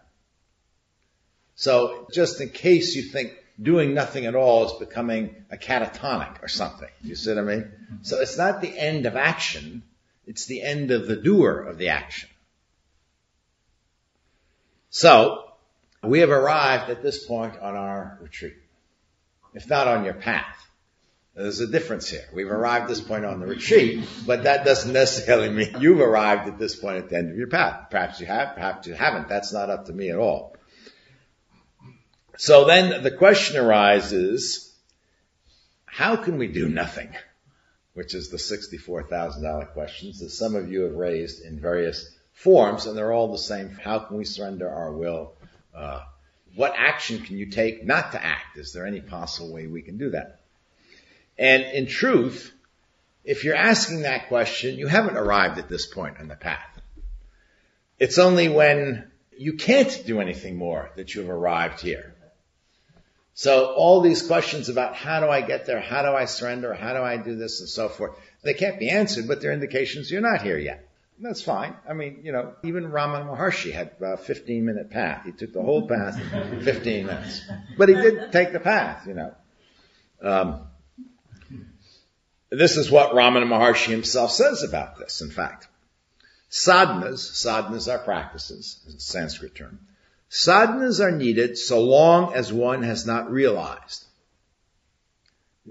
[1.55, 6.49] So just in case you think doing nothing at all is becoming a catatonic or
[6.49, 6.88] something.
[7.03, 7.72] You see what I mean?
[8.03, 9.83] So it's not the end of action.
[10.27, 12.29] It's the end of the doer of the action.
[14.90, 15.44] So
[16.03, 18.57] we have arrived at this point on our retreat.
[19.55, 20.65] If not on your path.
[21.37, 22.25] There's a difference here.
[22.33, 26.49] We've arrived at this point on the retreat, but that doesn't necessarily mean you've arrived
[26.49, 27.90] at this point at the end of your path.
[27.90, 29.29] Perhaps you have, perhaps you haven't.
[29.29, 30.57] That's not up to me at all.
[32.38, 34.75] So then the question arises,
[35.85, 37.11] how can we do nothing?
[37.92, 42.96] Which is the $64,000 questions that some of you have raised in various forms, and
[42.96, 43.70] they're all the same.
[43.70, 45.35] How can we surrender our will?
[45.75, 46.01] Uh,
[46.55, 48.57] what action can you take not to act?
[48.57, 50.40] Is there any possible way we can do that?
[51.38, 52.53] And in truth,
[53.25, 56.81] if you're asking that question, you haven't arrived at this point on the path.
[57.99, 62.14] It's only when you can't do anything more that you have arrived here.
[63.35, 66.94] So all these questions about how do I get there, how do I surrender, how
[66.94, 70.22] do I do this and so forth, they can't be answered, but they're indications you're
[70.22, 70.88] not here yet.
[71.18, 71.75] That's fine.
[71.88, 75.25] I mean, you know, even Ramana Maharshi had a 15 minute path.
[75.25, 77.42] He took the whole path in 15 minutes.
[77.77, 79.35] But he did take the path, you know.
[80.22, 80.66] Um,
[82.50, 85.68] this is what Ramana Maharshi himself says about this, in fact.
[86.50, 89.80] Sadhanas, sadhanas are practices, is a Sanskrit term.
[90.30, 94.04] Sadhanas are needed so long as one has not realized.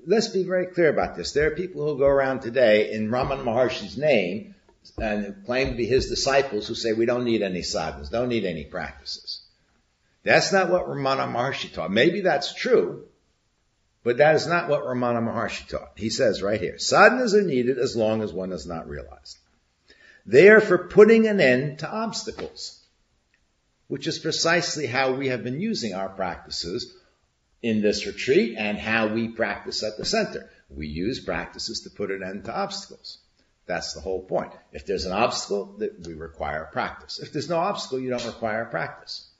[0.06, 1.32] Let's be very clear about this.
[1.32, 4.56] There are people who go around today in Ramana Maharshi's name
[4.98, 8.46] and claim to be his disciples who say we don't need any sadhanas, don't need
[8.46, 9.42] any practices.
[10.24, 11.92] That's not what Ramana Maharshi taught.
[11.92, 13.06] Maybe that's true,
[14.06, 15.94] but that is not what Ramana Maharshi taught.
[15.96, 19.40] He says right here, sadhanas are needed as long as one has not realized.
[20.28, 22.86] They are for putting an end to obstacles,
[23.88, 26.96] which is precisely how we have been using our practices
[27.64, 30.52] in this retreat and how we practice at the center.
[30.70, 33.18] We use practices to put an end to obstacles.
[33.66, 34.52] That's the whole point.
[34.72, 37.18] If there's an obstacle, we require practice.
[37.20, 39.32] If there's no obstacle, you don't require practice.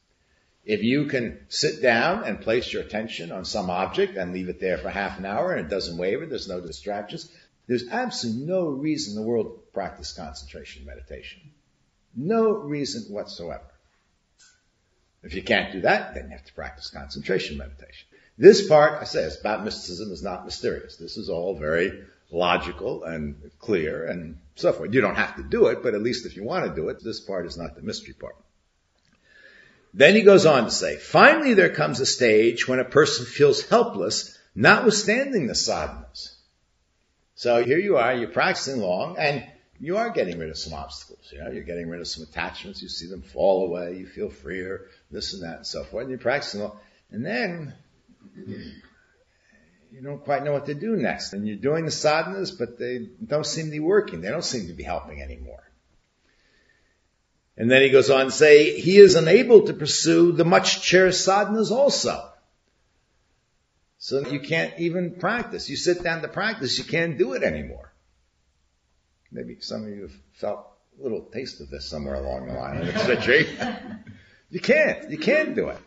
[0.66, 4.60] If you can sit down and place your attention on some object and leave it
[4.60, 7.32] there for half an hour and it doesn't waver, there's no distractions,
[7.68, 11.42] there's absolutely no reason in the world to practice concentration meditation.
[12.16, 13.64] No reason whatsoever.
[15.22, 18.08] If you can't do that, then you have to practice concentration meditation.
[18.38, 20.98] This part, I say, is about mysticism is not mysterious.
[20.98, 24.94] This is all very logical and clear and so forth.
[24.94, 27.04] You don't have to do it, but at least if you want to do it,
[27.04, 28.36] this part is not the mystery part.
[29.98, 33.66] Then he goes on to say, finally there comes a stage when a person feels
[33.66, 36.36] helpless, notwithstanding the sadhanas.
[37.36, 39.48] So here you are, you're practicing long, and
[39.80, 41.30] you are getting rid of some obstacles.
[41.32, 44.30] You know, you're getting rid of some attachments, you see them fall away, you feel
[44.30, 46.78] freer, this and that and so forth, and you're practicing long.
[47.12, 47.74] And then
[48.36, 51.32] you don't quite know what to do next.
[51.32, 54.20] And you're doing the sadhanas, but they don't seem to be working.
[54.20, 55.64] They don't seem to be helping anymore.
[57.58, 61.26] And then he goes on to say, he is unable to pursue the much cherished
[61.26, 62.30] sadhanas also.
[63.98, 65.70] So you can't even practice.
[65.70, 67.94] You sit down to practice, you can't do it anymore.
[69.32, 70.68] Maybe some of you have felt
[71.00, 73.48] a little taste of this somewhere along the line in retreat.
[74.50, 75.10] you can't.
[75.10, 75.80] You can't do it.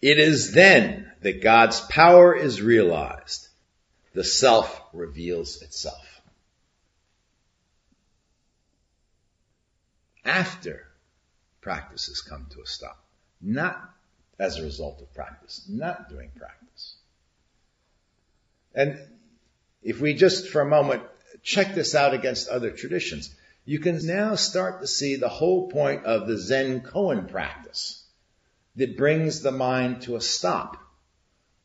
[0.00, 3.48] It is then that God's power is realized.
[4.14, 6.11] The self reveals itself.
[10.24, 10.86] After
[11.60, 13.02] practice has come to a stop,
[13.40, 13.90] not
[14.38, 16.96] as a result of practice, not doing practice.
[18.74, 18.98] And
[19.82, 21.02] if we just for a moment
[21.42, 26.04] check this out against other traditions, you can now start to see the whole point
[26.04, 28.04] of the Zen koan practice
[28.76, 30.78] that brings the mind to a stop.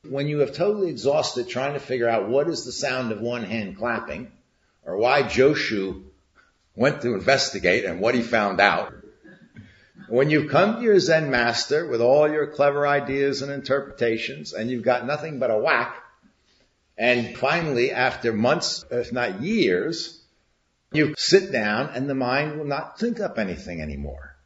[0.08, 3.44] When you have totally exhausted trying to figure out what is the sound of one
[3.44, 4.30] hand clapping,
[4.84, 6.04] or why Joshu
[6.78, 8.94] went to investigate and what he found out,
[10.08, 14.70] when you've come to your Zen master with all your clever ideas and interpretations, and
[14.70, 15.96] you've got nothing but a whack,
[16.96, 20.22] and finally, after months, if not years,
[20.92, 24.36] you sit down and the mind will not think up anything anymore.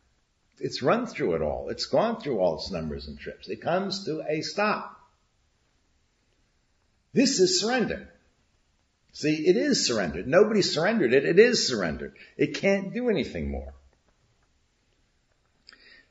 [0.58, 1.68] It's run through it all.
[1.68, 3.48] It's gone through all its numbers and trips.
[3.48, 4.98] It comes to a stop.
[7.12, 8.11] This is surrender.
[9.12, 10.26] See, it is surrendered.
[10.26, 11.24] Nobody surrendered it.
[11.24, 12.14] It is surrendered.
[12.36, 13.74] It can't do anything more.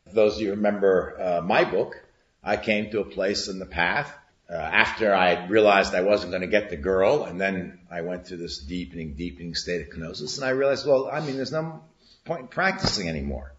[0.05, 1.95] Those of you remember uh, my book,
[2.43, 4.13] I came to a place in the path
[4.49, 8.27] uh, after I realized I wasn't going to get the girl, and then I went
[8.27, 11.83] through this deepening, deepening state of kenosis, and I realized, well, I mean, there's no
[12.25, 13.53] point in practicing anymore.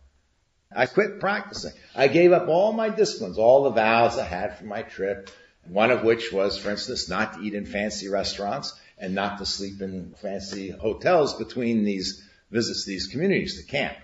[0.74, 1.72] I quit practicing.
[1.94, 5.30] I gave up all my disciplines, all the vows I had for my trip,
[5.66, 9.44] one of which was, for instance, not to eat in fancy restaurants and not to
[9.44, 12.22] sleep in fancy hotels between these
[12.52, 13.96] visits to these communities to camp.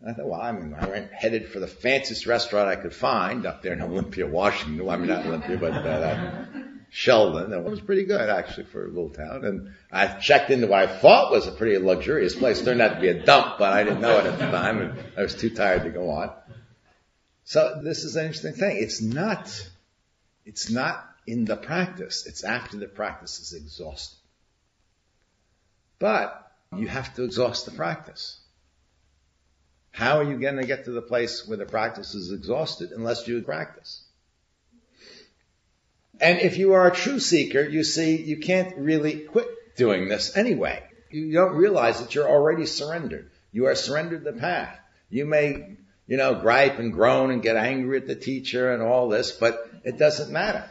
[0.00, 2.94] And I thought, well, I mean, I went headed for the fanciest restaurant I could
[2.94, 4.88] find up there in Olympia, Washington.
[4.88, 6.44] I mean, not Olympia, but uh,
[6.90, 7.52] Shelton.
[7.52, 9.44] It was pretty good actually for a little town.
[9.44, 12.60] And I checked into what I thought was a pretty luxurious place.
[12.60, 14.80] It turned out to be a dump, but I didn't know it at the time,
[14.80, 16.30] and I was too tired to go on.
[17.44, 18.76] So this is an interesting thing.
[18.78, 19.68] It's not
[20.44, 22.26] it's not in the practice.
[22.26, 24.18] It's after the practice is exhausted.
[25.98, 28.40] But you have to exhaust the practice.
[29.92, 33.28] How are you going to get to the place where the practice is exhausted unless
[33.28, 34.02] you practice?
[36.20, 40.36] And if you are a true seeker, you see, you can't really quit doing this
[40.36, 40.82] anyway.
[41.10, 43.30] You don't realize that you're already surrendered.
[43.52, 44.78] You are surrendered the path.
[45.10, 49.08] You may, you know, gripe and groan and get angry at the teacher and all
[49.08, 50.64] this, but it doesn't matter.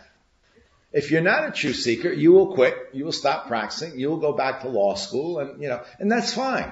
[0.91, 4.17] If you're not a true seeker, you will quit, you will stop practicing, you will
[4.17, 6.71] go back to law school and, you know, and that's fine.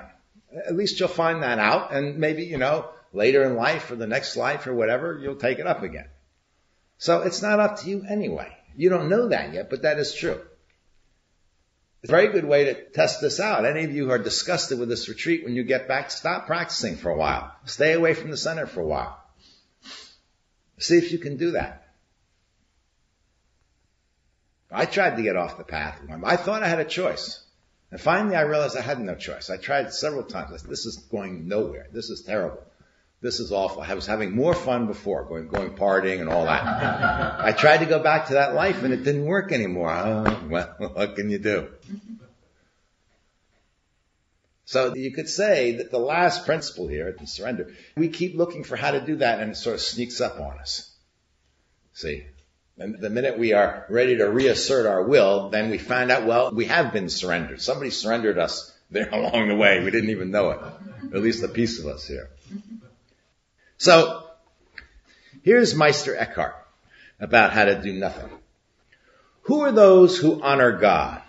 [0.67, 4.07] At least you'll find that out and maybe, you know, later in life or the
[4.07, 6.07] next life or whatever, you'll take it up again.
[6.97, 8.55] So it's not up to you anyway.
[8.75, 10.41] You don't know that yet, but that is true.
[12.01, 13.65] It's a very good way to test this out.
[13.65, 16.95] Any of you who are disgusted with this retreat, when you get back, stop practicing
[16.95, 17.53] for a while.
[17.65, 19.21] Stay away from the center for a while.
[20.77, 21.78] See if you can do that.
[24.71, 25.99] I tried to get off the path.
[26.23, 27.43] I thought I had a choice.
[27.91, 29.49] And finally I realized I had no choice.
[29.49, 30.61] I tried several times.
[30.63, 31.87] This is going nowhere.
[31.91, 32.63] This is terrible.
[33.21, 33.81] This is awful.
[33.81, 36.63] I was having more fun before, going, going partying and all that.
[36.63, 39.91] I tried to go back to that life and it didn't work anymore.
[39.91, 41.67] Oh, well, what can you do?
[44.65, 48.75] So you could say that the last principle here the surrender, we keep looking for
[48.75, 50.95] how to do that and it sort of sneaks up on us.
[51.93, 52.25] See,
[52.79, 56.65] the minute we are ready to reassert our will, then we find out, well, we
[56.65, 57.61] have been surrendered.
[57.61, 59.83] Somebody surrendered us there along the way.
[59.83, 60.59] We didn't even know it.
[61.13, 62.29] At least a piece of us here.
[63.77, 64.23] So,
[65.43, 66.55] here's Meister Eckhart
[67.19, 68.29] about how to do nothing.
[69.43, 71.21] Who are those who honor God?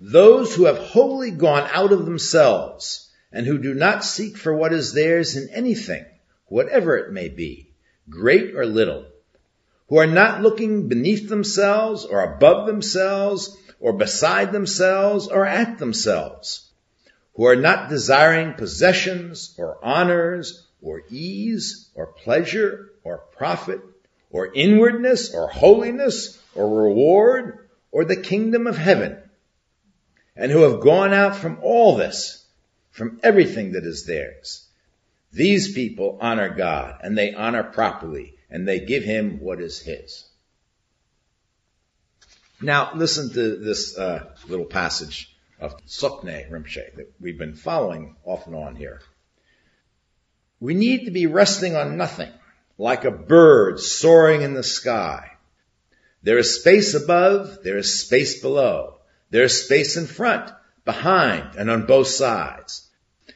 [0.00, 4.72] Those who have wholly gone out of themselves and who do not seek for what
[4.72, 6.06] is theirs in anything,
[6.46, 7.68] whatever it may be,
[8.08, 9.04] great or little
[9.88, 16.70] who are not looking beneath themselves or above themselves or beside themselves or at themselves,
[17.34, 23.80] who are not desiring possessions or honors or ease or pleasure or profit
[24.30, 29.18] or inwardness or holiness or reward or the kingdom of heaven,
[30.34, 32.44] and who have gone out from all this,
[32.90, 34.66] from everything that is theirs.
[35.32, 40.24] These people honor God and they honor properly and they give him what is his.
[42.62, 48.46] Now, listen to this uh, little passage of Tsoknyi Rinpoche that we've been following off
[48.46, 49.00] and on here.
[50.60, 52.30] We need to be resting on nothing,
[52.78, 55.32] like a bird soaring in the sky.
[56.22, 58.98] There is space above, there is space below.
[59.30, 60.48] There is space in front,
[60.84, 62.88] behind, and on both sides.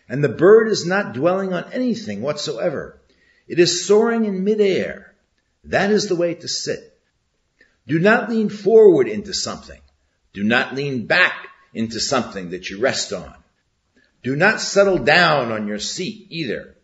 [0.08, 3.00] And the bird is not dwelling on anything whatsoever.
[3.48, 5.14] It is soaring in midair.
[5.64, 6.96] That is the way to sit.
[7.86, 9.80] Do not lean forward into something.
[10.34, 13.34] Do not lean back into something that you rest on.
[14.22, 16.74] Do not settle down on your seat either.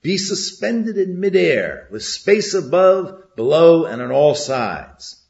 [0.00, 5.20] Be suspended in midair with space above, below, and on all sides.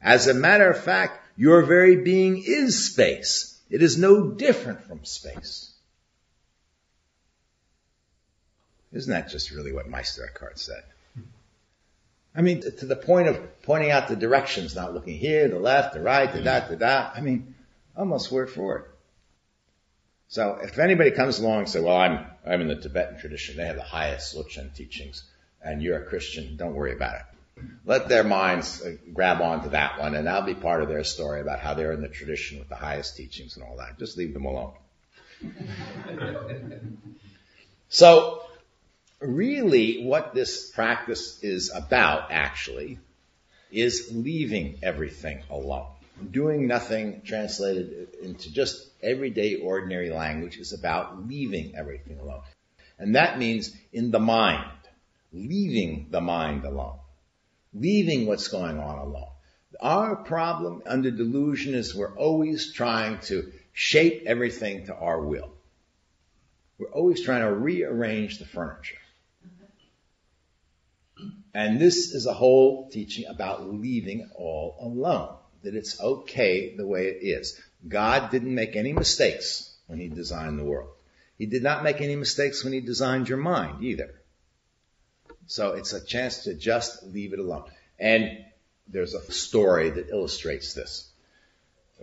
[0.00, 3.58] As a matter of fact, your very being is space.
[3.70, 5.73] It is no different from space.
[8.94, 10.84] Isn't that just really what Meister Eckhart said?
[12.36, 15.94] I mean, to the point of pointing out the directions, not looking here, the left,
[15.94, 17.10] the right, the da, the da.
[17.14, 17.54] I mean,
[17.96, 18.84] almost word for word.
[20.28, 23.66] So if anybody comes along and says, well, I'm, I'm in the Tibetan tradition, they
[23.66, 25.22] have the highest Dzogchen teachings,
[25.62, 27.22] and you're a Christian, don't worry about it.
[27.84, 31.40] Let their minds uh, grab onto that one, and that'll be part of their story
[31.40, 33.96] about how they're in the tradition with the highest teachings and all that.
[33.96, 34.72] Just leave them alone.
[37.88, 38.42] so,
[39.26, 42.98] really, what this practice is about, actually,
[43.70, 45.88] is leaving everything alone.
[46.30, 52.42] Doing nothing translated into just everyday, ordinary language is about leaving everything alone.
[52.98, 54.70] And that means in the mind,
[55.32, 56.98] leaving the mind alone,
[57.72, 59.30] leaving what's going on alone.
[59.80, 65.50] Our problem under delusion is we're always trying to shape everything to our will.
[66.78, 68.96] We're always trying to rearrange the furniture.
[71.54, 75.36] And this is a whole teaching about leaving all alone.
[75.62, 77.58] That it's okay the way it is.
[77.86, 80.90] God didn't make any mistakes when He designed the world.
[81.38, 84.14] He did not make any mistakes when He designed your mind either.
[85.46, 87.64] So it's a chance to just leave it alone.
[87.98, 88.44] And
[88.88, 91.10] there's a story that illustrates this.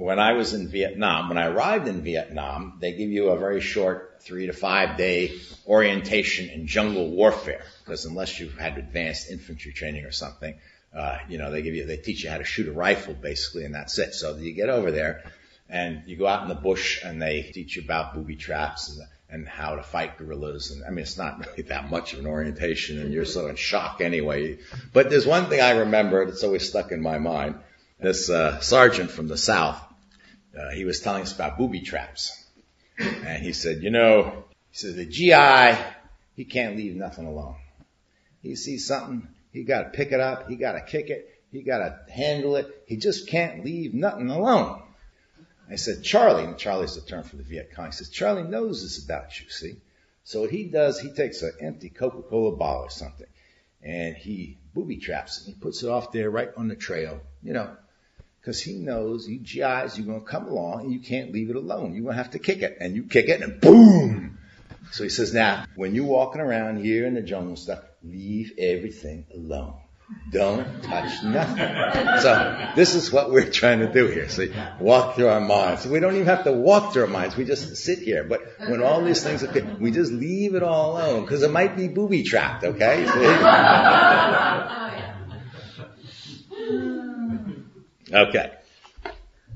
[0.02, 3.62] When I was in Vietnam, when I arrived in Vietnam, they give you a very
[3.62, 7.64] short three to five day orientation in jungle warfare.
[7.86, 10.56] Because unless you've had advanced infantry training or something,
[10.92, 13.64] uh, you know, they give you, they teach you how to shoot a rifle basically,
[13.64, 14.16] and that's it.
[14.16, 15.32] So you get over there
[15.70, 19.08] and you go out in the bush and they teach you about booby traps and,
[19.30, 20.72] and how to fight guerrillas.
[20.72, 23.56] And I mean, it's not really that much of an orientation and you're so in
[23.56, 24.58] shock anyway.
[24.94, 27.60] But there's one thing I remember that's always stuck in my mind.
[28.00, 29.80] This, uh, sergeant from the South,
[30.58, 32.46] uh, he was telling us about booby traps.
[32.98, 35.82] And he said, you know, he said, the GI,
[36.36, 37.56] he can't leave nothing alone.
[38.42, 42.56] He sees something, he gotta pick it up, he gotta kick it, he gotta handle
[42.56, 44.82] it, he just can't leave nothing alone.
[45.70, 48.82] I said, Charlie, and Charlie's the term for the Viet Cong, he says, Charlie knows
[48.82, 49.78] this about you, see?
[50.24, 53.28] So what he does, he takes an empty Coca-Cola bottle or something,
[53.82, 57.54] and he booby traps it, he puts it off there right on the trail, you
[57.54, 57.76] know,
[58.42, 61.56] because he knows you GIs, you're going to come along and you can't leave it
[61.56, 61.94] alone.
[61.94, 62.78] You're going to have to kick it.
[62.80, 64.40] And you kick it and boom!
[64.92, 69.28] So he says, now, when you're walking around here in the jungle stuff, leave everything
[69.34, 69.76] alone.
[70.32, 72.20] Don't touch nothing.
[72.22, 74.28] So this is what we're trying to do here.
[74.28, 75.86] See, walk through our minds.
[75.86, 77.38] We don't even have to walk through our minds.
[77.38, 78.26] We just sit here.
[78.26, 81.78] But when all these things are, we just leave it all alone because it might
[81.78, 82.66] be booby trapped.
[82.66, 83.06] Okay.
[88.14, 88.52] Okay.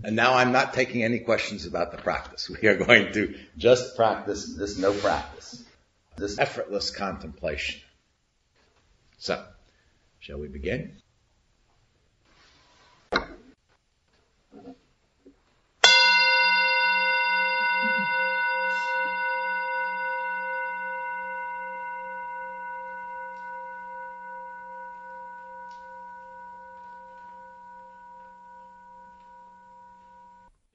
[0.03, 2.49] And now I'm not taking any questions about the practice.
[2.49, 5.63] We are going to just practice this no practice,
[6.15, 7.81] this effortless contemplation.
[9.17, 9.43] So,
[10.19, 10.97] shall we begin?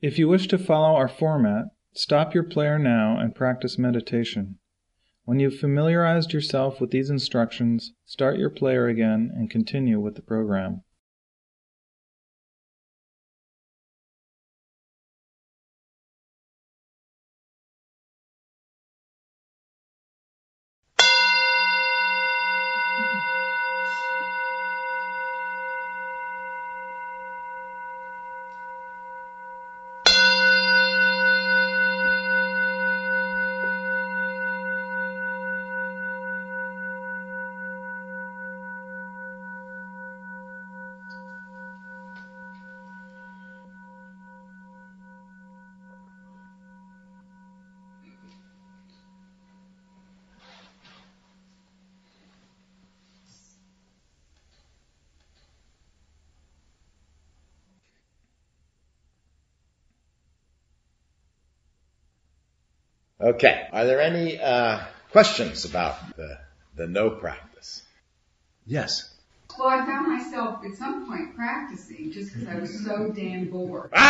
[0.03, 4.59] If you wish to follow our format, stop your player now and practice meditation.
[5.26, 10.22] When you've familiarized yourself with these instructions, start your player again and continue with the
[10.22, 10.84] program.
[63.21, 63.68] Okay.
[63.73, 64.81] Are there any uh,
[65.12, 66.39] questions about the
[66.77, 67.83] the no practice?
[68.66, 69.12] Yes.
[69.59, 73.91] Well, I found myself at some point practicing just because I was so damn bored.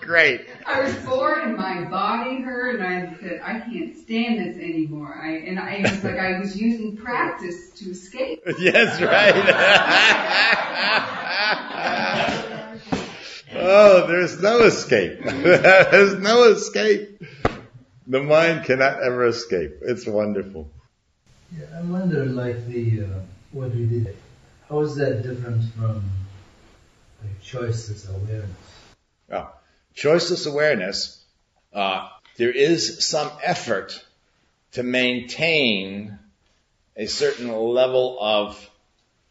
[0.00, 0.46] Great.
[0.66, 5.18] I was bored and my body hurt and I said, I can't stand this anymore.
[5.22, 8.42] I, and I, it was like I was using practice to escape.
[8.58, 9.34] Yes, right.
[13.62, 15.20] oh, there's no escape.
[15.24, 17.22] there's no escape.
[18.06, 19.78] The mind cannot ever escape.
[19.82, 20.70] It's wonderful.
[21.56, 23.06] Yeah, I wonder, like the uh,
[23.52, 24.16] what we did,
[24.68, 26.02] how is that different from
[27.22, 28.50] like choiceless awareness?
[29.28, 29.54] Well,
[29.94, 31.22] choiceless awareness,
[31.72, 34.04] uh, there is some effort
[34.72, 36.18] to maintain
[36.96, 38.70] a certain level of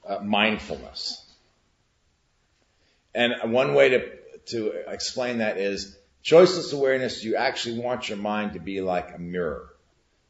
[0.08, 1.24] uh, mindfulness.
[3.14, 4.10] And one way to,
[4.48, 9.20] to explain that is choiceless awareness, you actually want your mind to be like a
[9.20, 9.70] mirror.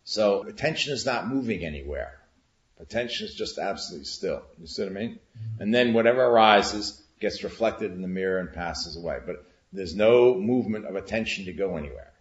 [0.04, 2.20] So attention is not moving anywhere.
[2.80, 4.42] Attention is just absolutely still.
[4.60, 5.10] You see what I mean?
[5.12, 5.62] Mm-hmm.
[5.62, 9.20] And then whatever arises gets reflected in the mirror and passes away.
[9.26, 12.12] But there's no movement of attention to go anywhere.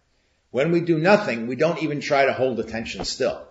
[0.51, 3.47] When we do nothing, we don't even try to hold attention still.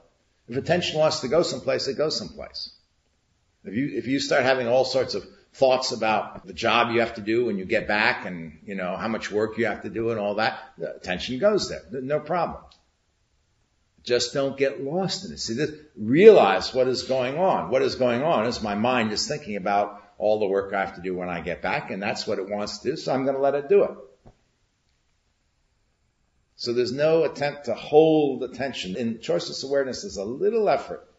[0.48, 2.72] If attention wants to go someplace, it goes someplace.
[3.64, 7.14] If you, if you start having all sorts of thoughts about the job you have
[7.14, 9.90] to do when you get back and, you know, how much work you have to
[9.90, 11.82] do and all that, the attention goes there.
[11.90, 12.62] No problem.
[14.02, 15.38] Just don't get lost in it.
[15.38, 17.70] See, this, realize what is going on.
[17.70, 20.94] What is going on is my mind is thinking about all the work I have
[20.96, 23.24] to do when I get back, and that's what it wants to do, so I'm
[23.24, 23.90] going to let it do it.
[26.56, 28.96] So there's no attempt to hold attention.
[28.96, 31.09] In choiceless awareness, there's a little effort,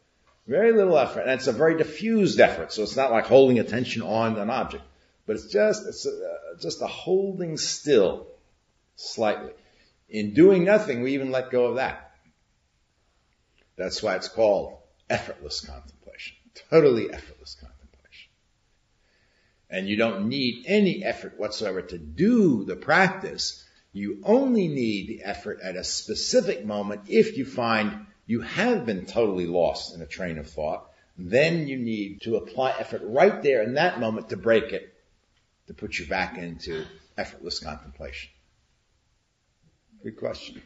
[0.52, 2.74] very little effort, and it's a very diffused effort.
[2.74, 4.84] So it's not like holding attention on an object,
[5.26, 8.28] but it's just it's a, just a holding still,
[8.98, 9.54] slightly.
[10.10, 12.12] In doing nothing, we even let go of that.
[13.78, 14.78] That's why it's called
[15.10, 16.36] effortless contemplation,
[16.70, 18.30] totally effortless contemplation.
[19.70, 23.66] And you don't need any effort whatsoever to do the practice.
[23.94, 29.06] You only need the effort at a specific moment if you find you have been
[29.06, 30.90] totally lost in a train of thought.
[31.18, 34.94] Then you need to apply effort right there in that moment to break it,
[35.68, 36.86] to put you back into
[37.18, 38.30] effortless contemplation.
[40.02, 40.62] Good question.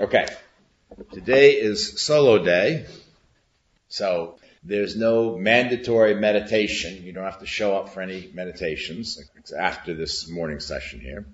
[0.00, 0.26] Okay.
[1.12, 2.86] Today is solo day.
[3.86, 7.04] So there's no mandatory meditation.
[7.04, 9.22] You don't have to show up for any meditations
[9.56, 11.24] after this morning session here.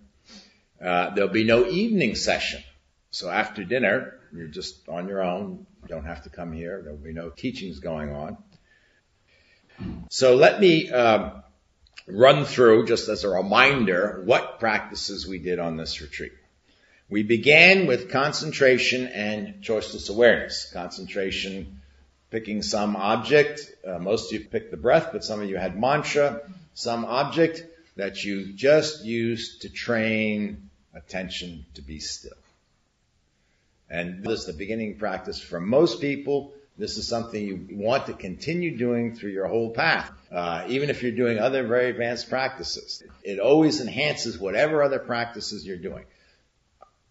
[0.84, 2.62] Uh, there'll be no evening session.
[3.10, 5.66] So after dinner, you're just on your own.
[5.82, 6.80] You don't have to come here.
[6.82, 8.36] There'll be no teachings going on.
[10.10, 11.30] So let me uh,
[12.06, 16.32] run through, just as a reminder, what practices we did on this retreat.
[17.08, 20.70] We began with concentration and choiceless awareness.
[20.72, 21.80] Concentration
[22.30, 23.72] picking some object.
[23.84, 26.42] Uh, most of you picked the breath, but some of you had mantra,
[26.74, 27.64] some object
[27.96, 32.32] that you just used to train attention to be still.
[33.90, 36.52] And this is the beginning practice for most people.
[36.78, 41.02] This is something you want to continue doing through your whole path, uh, even if
[41.02, 43.02] you're doing other very advanced practices.
[43.22, 46.04] It always enhances whatever other practices you're doing.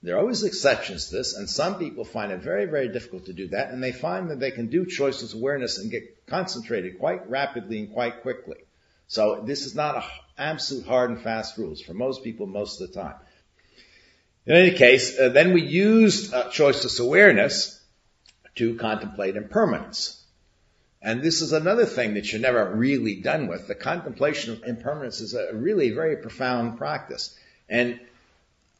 [0.02, 3.34] There are always exceptions to this, and some people find it very, very difficult to
[3.34, 7.30] do that, and they find that they can do choiceless awareness and get concentrated quite
[7.30, 8.58] rapidly and quite quickly.
[9.08, 10.04] So this is not an
[10.38, 13.16] absolute hard and fast rules for most people most of the time.
[14.50, 17.80] In any case, uh, then we used uh, choiceless awareness
[18.56, 20.26] to contemplate impermanence.
[21.04, 23.68] And this is another thing that you're never really done with.
[23.68, 27.38] The contemplation of impermanence is a really very profound practice.
[27.70, 28.00] And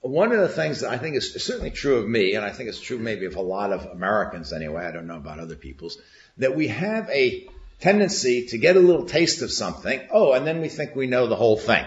[0.02, 2.68] one of the things that I think is certainly true of me, and I think
[2.68, 6.00] it's true maybe of a lot of Americans anyway, I don't know about other people's,
[6.40, 7.48] that we have a
[7.80, 11.28] tendency to get a little taste of something, oh, and then we think we know
[11.28, 11.86] the whole thing.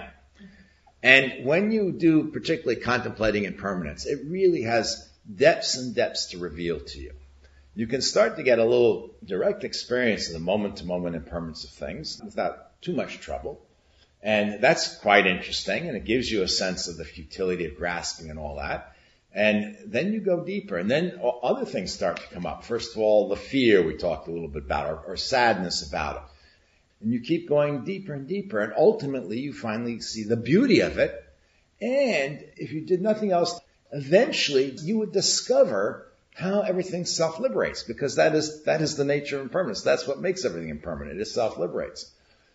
[1.02, 6.80] And when you do particularly contemplating impermanence, it really has depths and depths to reveal
[6.80, 7.12] to you.
[7.74, 11.64] You can start to get a little direct experience of the moment to moment impermanence
[11.64, 13.60] of things without too much trouble.
[14.22, 18.30] And that's quite interesting, and it gives you a sense of the futility of grasping
[18.30, 18.94] and all that.
[19.34, 22.64] And then you go deeper, and then other things start to come up.
[22.64, 26.16] First of all, the fear we talked a little bit about, or, or sadness about
[26.16, 26.22] it.
[27.02, 30.98] And you keep going deeper and deeper, and ultimately you finally see the beauty of
[30.98, 31.12] it.
[31.80, 38.34] And if you did nothing else, eventually you would discover how everything self-liberates, because that
[38.34, 39.82] is, that is the nature of impermanence.
[39.82, 41.20] That's what makes everything impermanent.
[41.20, 42.10] It self-liberates.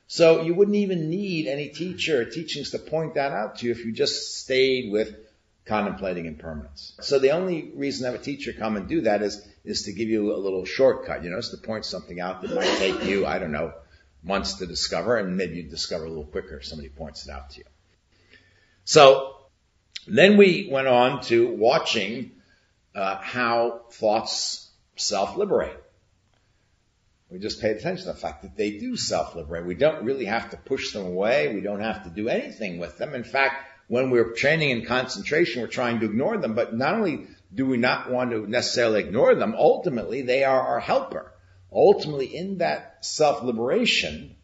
[0.08, 3.74] So you wouldn't even need any teacher or teachings to point that out to you
[3.74, 5.14] if you just stayed with
[5.66, 6.94] contemplating impermanence.
[7.02, 9.92] So the only reason to have a teacher come and do that is, is to
[9.92, 13.04] give you a little shortcut, you know, is to point something out that might take
[13.04, 13.74] you, I don't know,
[14.24, 17.52] months to discover, and maybe you discover a little quicker if somebody points it out
[17.52, 17.66] to you.
[18.84, 19.36] So
[20.08, 22.32] then we went on to watching
[22.96, 25.78] uh, how thoughts self-liberate.
[27.30, 29.66] We just paid attention to the fact that they do self-liberate.
[29.66, 31.54] We don't really have to push them away.
[31.54, 33.14] We don't have to do anything with them.
[33.14, 37.28] In fact, when we're training in concentration, we're trying to ignore them, but not only
[37.54, 41.34] do we not want to necessarily ignore them, ultimately they are our helper.
[41.72, 44.36] Ultimately, in that self-liberation,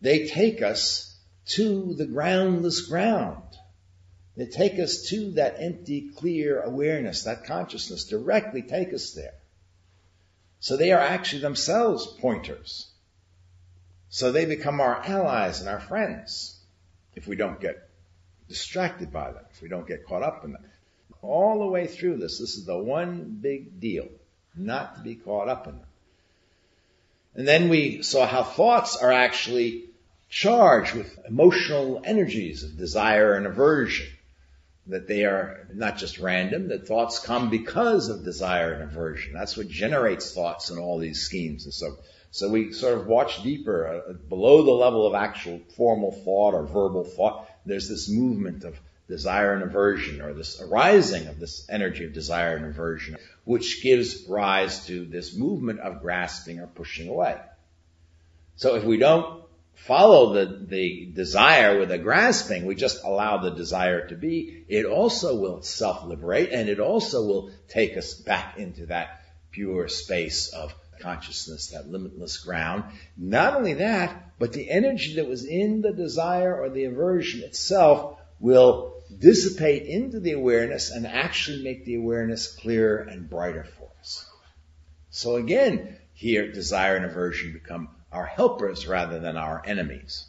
[0.00, 1.16] they take us
[1.46, 3.42] to the groundless ground.
[4.36, 9.34] They take us to that empty, clear awareness, that consciousness, directly take us there.
[10.60, 12.86] So they are actually themselves pointers.
[14.10, 16.58] So they become our allies and our friends
[17.14, 17.88] if we don't get
[18.48, 20.64] distracted by them, if we don't get caught up in them.
[21.22, 24.08] All the way through this, this is the one big deal,
[24.56, 25.86] not to be caught up in them.
[27.34, 29.84] And then we saw how thoughts are actually
[30.28, 34.06] charged with emotional energies of desire and aversion.
[34.86, 39.32] That they are not just random, that thoughts come because of desire and aversion.
[39.32, 41.64] That's what generates thoughts in all these schemes.
[41.64, 41.96] And so,
[42.32, 46.64] so we sort of watch deeper, uh, below the level of actual formal thought or
[46.64, 47.48] verbal thought.
[47.66, 48.80] There's this movement of
[49.10, 54.24] desire and aversion, or this arising of this energy of desire and aversion, which gives
[54.28, 57.36] rise to this movement of grasping or pushing away.
[58.56, 59.42] So if we don't
[59.74, 64.86] follow the, the desire with a grasping, we just allow the desire to be, it
[64.86, 70.74] also will self-liberate and it also will take us back into that pure space of
[71.00, 72.84] consciousness, that limitless ground.
[73.16, 78.18] Not only that, but the energy that was in the desire or the aversion itself
[78.38, 84.24] will dissipate into the awareness and actually make the awareness clearer and brighter for us.
[85.10, 90.26] So again, here desire and aversion become our helpers rather than our enemies.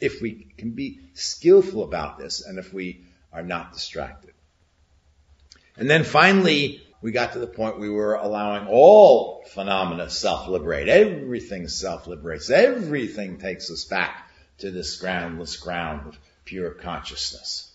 [0.00, 4.32] If we can be skillful about this and if we are not distracted.
[5.76, 10.88] And then finally, we got to the point we were allowing all phenomena self-liberate.
[10.88, 12.50] Everything self-liberates.
[12.50, 17.67] Everything takes us back to this groundless ground of pure consciousness.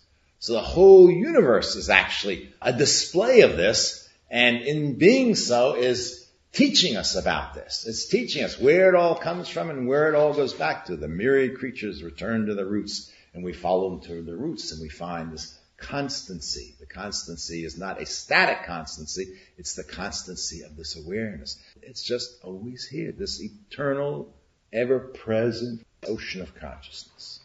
[0.44, 6.30] So the whole universe is actually a display of this, and in being so is
[6.52, 7.86] teaching us about this.
[7.88, 10.98] It's teaching us where it all comes from and where it all goes back to.
[10.98, 14.82] The myriad creatures return to the roots, and we follow them to the roots, and
[14.82, 16.76] we find this constancy.
[16.78, 21.58] The constancy is not a static constancy, it's the constancy of this awareness.
[21.82, 24.36] It's just always here, this eternal,
[24.74, 27.39] ever present ocean of consciousness.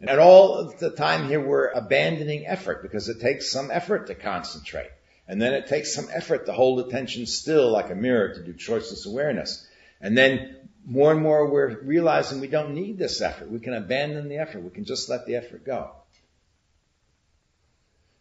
[0.00, 4.90] And all the time here, we're abandoning effort because it takes some effort to concentrate.
[5.26, 8.54] And then it takes some effort to hold attention still like a mirror to do
[8.54, 9.66] choiceless awareness.
[10.00, 13.50] And then more and more we're realizing we don't need this effort.
[13.50, 14.62] We can abandon the effort.
[14.62, 15.90] We can just let the effort go.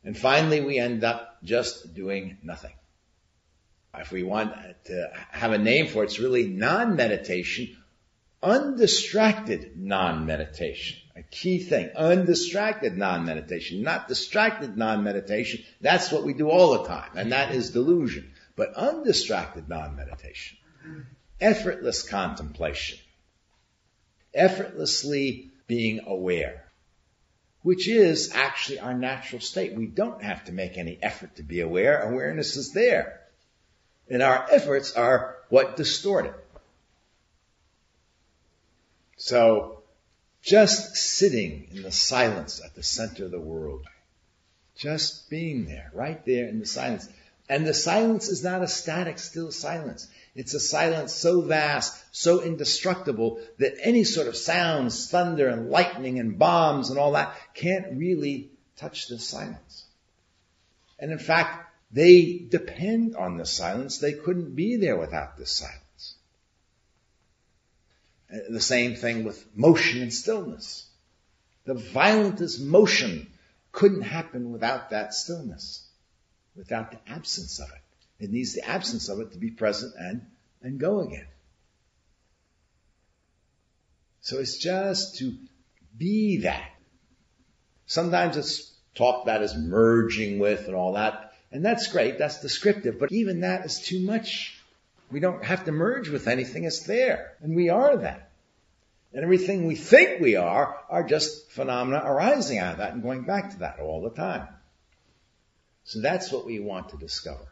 [0.03, 2.73] And finally we end up just doing nothing.
[3.97, 4.53] If we want
[4.85, 7.77] to have a name for it, it's really non-meditation,
[8.43, 10.99] undistracted non-meditation.
[11.17, 11.89] A key thing.
[11.95, 15.63] Undistracted non-meditation, not distracted non-meditation.
[15.81, 18.31] That's what we do all the time, and that is delusion.
[18.55, 20.57] But undistracted non-meditation.
[21.41, 22.99] Effortless contemplation.
[24.33, 26.65] Effortlessly being aware.
[27.63, 29.73] Which is actually our natural state.
[29.73, 32.01] We don't have to make any effort to be aware.
[32.01, 33.21] Awareness is there.
[34.07, 36.35] And our efforts are what distort it.
[39.17, 39.76] So,
[40.47, 43.85] just sitting in the silence at the center of the world.
[44.77, 47.09] Just being there, right there in the silence.
[47.49, 50.07] And the silence is not a static, still silence.
[50.35, 56.17] It's a silence so vast, so indestructible that any sort of sounds, thunder and lightning
[56.17, 59.85] and bombs and all that can't really touch the silence.
[60.97, 63.97] And in fact, they depend on the silence.
[63.97, 65.81] They couldn't be there without the silence.
[68.29, 70.85] The same thing with motion and stillness.
[71.65, 73.27] The violentest motion
[73.71, 75.87] couldn't happen without that stillness,
[76.55, 78.23] without the absence of it.
[78.23, 80.25] It needs the absence of it to be present and,
[80.61, 81.27] and go again.
[84.21, 85.37] So it's just to
[85.97, 86.69] be that.
[87.85, 92.99] Sometimes it's talked about as merging with and all that, and that's great, that's descriptive,
[92.99, 94.56] but even that is too much.
[95.09, 96.65] We don't have to merge with anything.
[96.65, 97.35] It's there.
[97.41, 98.31] And we are that.
[99.13, 103.23] And everything we think we are are just phenomena arising out of that and going
[103.23, 104.47] back to that all the time.
[105.85, 107.47] So that's what we want to discover.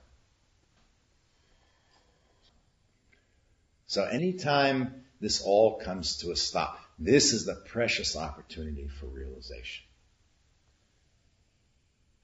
[3.87, 9.85] So anytime this all comes to a stop, this is the precious opportunity for realization.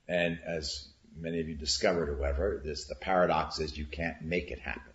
[0.10, 4.60] And as many of you discovered, however, this, the paradox is you can't make it
[4.60, 4.91] happen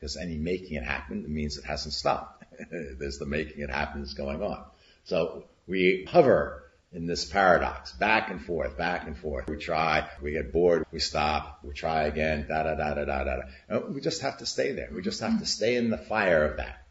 [0.00, 2.42] because any making it happen means it hasn't stopped.
[2.70, 4.64] There's the making it happen is going on.
[5.04, 9.48] So we hover in this paradox, back and forth, back and forth.
[9.48, 13.24] We try, we get bored, we stop, we try again, da da da da da
[13.24, 13.36] da.
[13.68, 13.78] da.
[13.88, 14.88] We just have to stay there.
[14.92, 16.86] We just have to stay in the fire of that.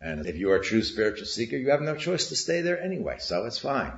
[0.00, 2.82] And if you are a true spiritual seeker, you have no choice to stay there
[2.82, 3.92] anyway, so it's fine.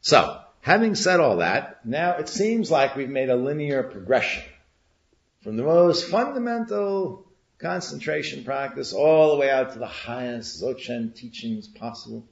[0.00, 4.44] So, having said all that, now it seems like we've made a linear progression
[5.42, 7.26] from the most fundamental
[7.58, 12.24] concentration practice all the way out to the highest Dzogchen teachings possible.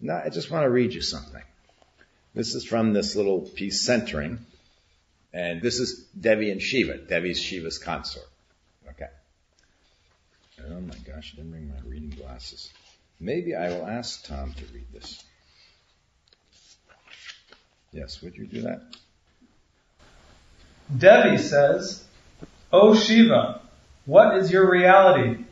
[0.00, 1.42] Now, I just want to read you something.
[2.34, 4.38] This is from this little piece, Centering.
[5.32, 6.98] And this is Devi and Shiva.
[6.98, 8.28] Devi's Shiva's consort.
[8.90, 9.08] Okay.
[10.66, 12.72] Oh my gosh, I didn't bring my reading glasses.
[13.20, 15.22] Maybe I will ask Tom to read this.
[17.92, 18.82] Yes, would you do that?
[20.96, 22.04] Devi says,
[22.70, 23.62] O Shiva,
[24.04, 25.42] what is your reality?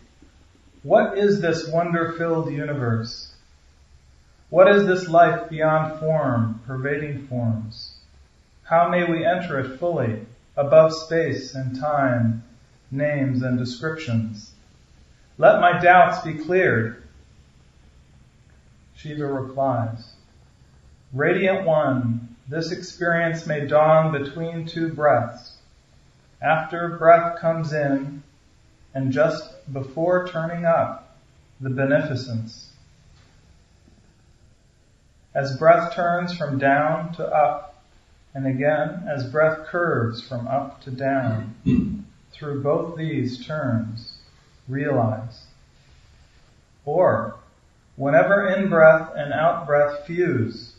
[0.83, 3.33] What is this wonder-filled universe?
[4.51, 7.95] What is this life beyond form, pervading forms?
[8.65, 10.27] How may we enter it fully,
[10.59, 12.45] above space and time,
[12.91, 14.53] names and descriptions?
[15.39, 17.03] Let my doubts be cleared.
[18.95, 20.13] Shiva replies,
[21.15, 25.56] Radiant One, this experience may dawn between two breaths.
[26.41, 28.23] After breath comes in,
[28.95, 31.17] and just before turning up,
[31.61, 32.73] the beneficence.
[35.35, 37.83] As breath turns from down to up,
[38.35, 41.55] and again as breath curves from up to down,
[42.33, 44.19] through both these turns,
[44.69, 45.45] realize.
[46.85, 47.37] Or,
[47.97, 50.75] whenever in breath and out breath fuse,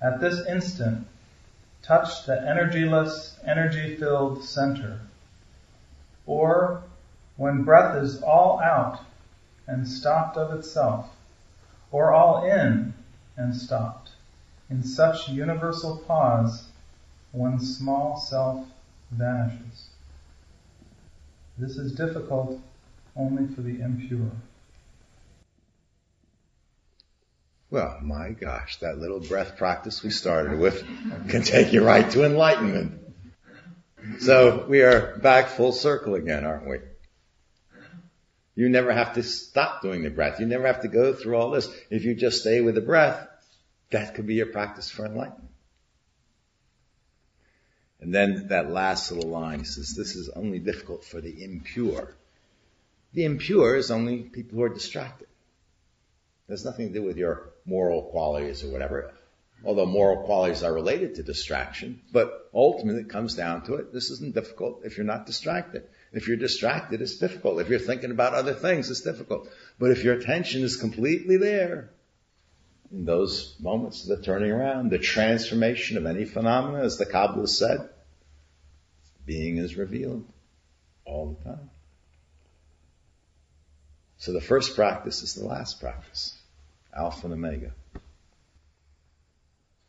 [0.00, 1.06] at this instant,
[1.82, 5.00] touch the energyless, energy filled center.
[6.26, 6.82] Or,
[7.36, 9.00] when breath is all out
[9.66, 11.10] and stopped of itself,
[11.90, 12.94] or all in
[13.36, 14.10] and stopped,
[14.70, 16.68] in such universal pause,
[17.32, 18.66] one's small self
[19.10, 19.88] vanishes.
[21.58, 22.60] This is difficult
[23.16, 24.30] only for the impure.
[27.72, 30.84] Well, my gosh, that little breath practice we started with
[31.30, 33.00] can take you right to enlightenment.
[34.18, 36.80] So we are back full circle again, aren't we?
[38.56, 40.38] You never have to stop doing the breath.
[40.38, 41.66] You never have to go through all this.
[41.88, 43.26] If you just stay with the breath,
[43.90, 45.48] that could be your practice for enlightenment.
[48.02, 52.14] And then that last little line, says, this is only difficult for the impure.
[53.14, 55.28] The impure is only people who are distracted.
[56.48, 59.12] There's nothing to do with your moral qualities or whatever.
[59.64, 63.92] Although moral qualities are related to distraction, but ultimately it comes down to it.
[63.92, 65.84] This isn't difficult if you're not distracted.
[66.12, 67.60] If you're distracted, it's difficult.
[67.60, 69.48] If you're thinking about other things, it's difficult.
[69.78, 71.90] But if your attention is completely there,
[72.90, 77.48] in those moments of the turning around, the transformation of any phenomena, as the Kabbalah
[77.48, 77.88] said,
[79.24, 80.26] being is revealed
[81.04, 81.70] all the time.
[84.18, 86.38] So the first practice is the last practice.
[86.96, 87.72] Alpha and Omega.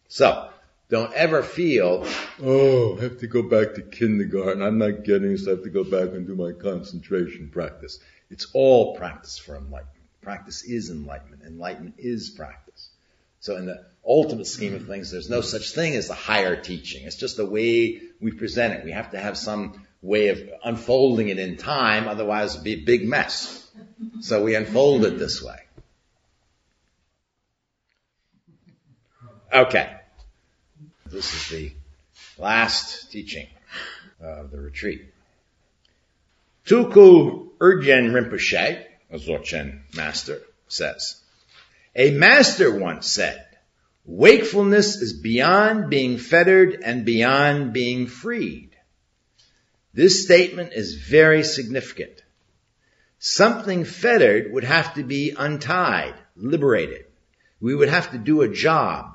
[0.08, 0.50] So,
[0.90, 2.06] don't ever feel,
[2.42, 4.62] oh, I have to go back to kindergarten.
[4.62, 5.48] I'm not getting this.
[5.48, 8.00] I have to go back and do my concentration practice.
[8.30, 9.90] It's all practice for enlightenment.
[10.22, 11.42] Practice is enlightenment.
[11.44, 12.90] Enlightenment is practice.
[13.40, 17.06] So in the ultimate scheme of things, there's no such thing as the higher teaching.
[17.06, 18.86] It's just the way we present it.
[18.86, 22.86] We have to have some way of unfolding it in time, otherwise it'd be a
[22.86, 23.68] big mess.
[24.22, 25.58] So we unfold it this way.
[29.54, 29.96] Okay.
[31.06, 31.72] This is the
[32.42, 33.48] last teaching
[34.20, 35.14] of the retreat.
[36.66, 41.22] Tulku Urgyen Rinpoche, a Dzogchen master, says,
[41.96, 43.46] A master once said,
[44.06, 48.72] wakefulness is beyond being fettered and beyond being freed.
[49.94, 52.24] This statement is very significant.
[53.20, 57.06] Something fettered would have to be untied, liberated.
[57.62, 59.13] We would have to do a job.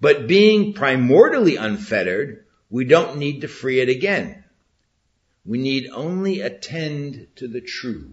[0.00, 4.44] But being primordially unfettered, we don't need to free it again.
[5.44, 8.12] We need only attend to the true.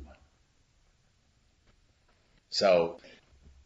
[2.50, 3.00] So,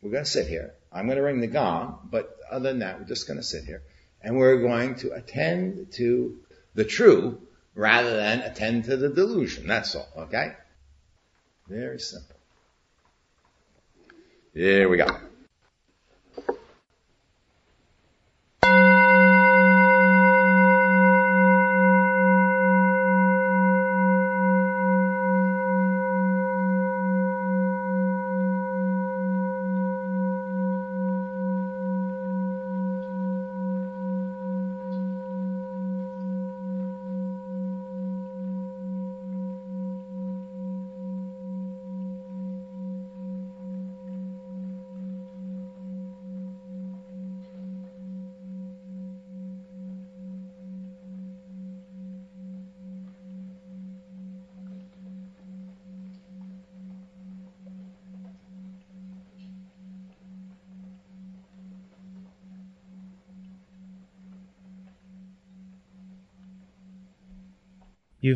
[0.01, 0.73] we're going to sit here.
[0.91, 3.65] I'm going to ring the gong, but other than that, we're just going to sit
[3.65, 3.83] here.
[4.21, 6.39] And we're going to attend to
[6.73, 7.41] the true
[7.75, 9.67] rather than attend to the delusion.
[9.67, 10.53] That's all, okay?
[11.67, 12.35] Very simple.
[14.53, 15.26] Here we go.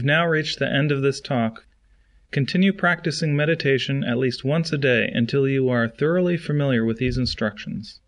[0.02, 1.68] You've now reached the end of this talk.
[2.32, 7.20] Continue practicing meditation at least once a day until you are thoroughly familiar with these
[7.20, 8.00] instructions.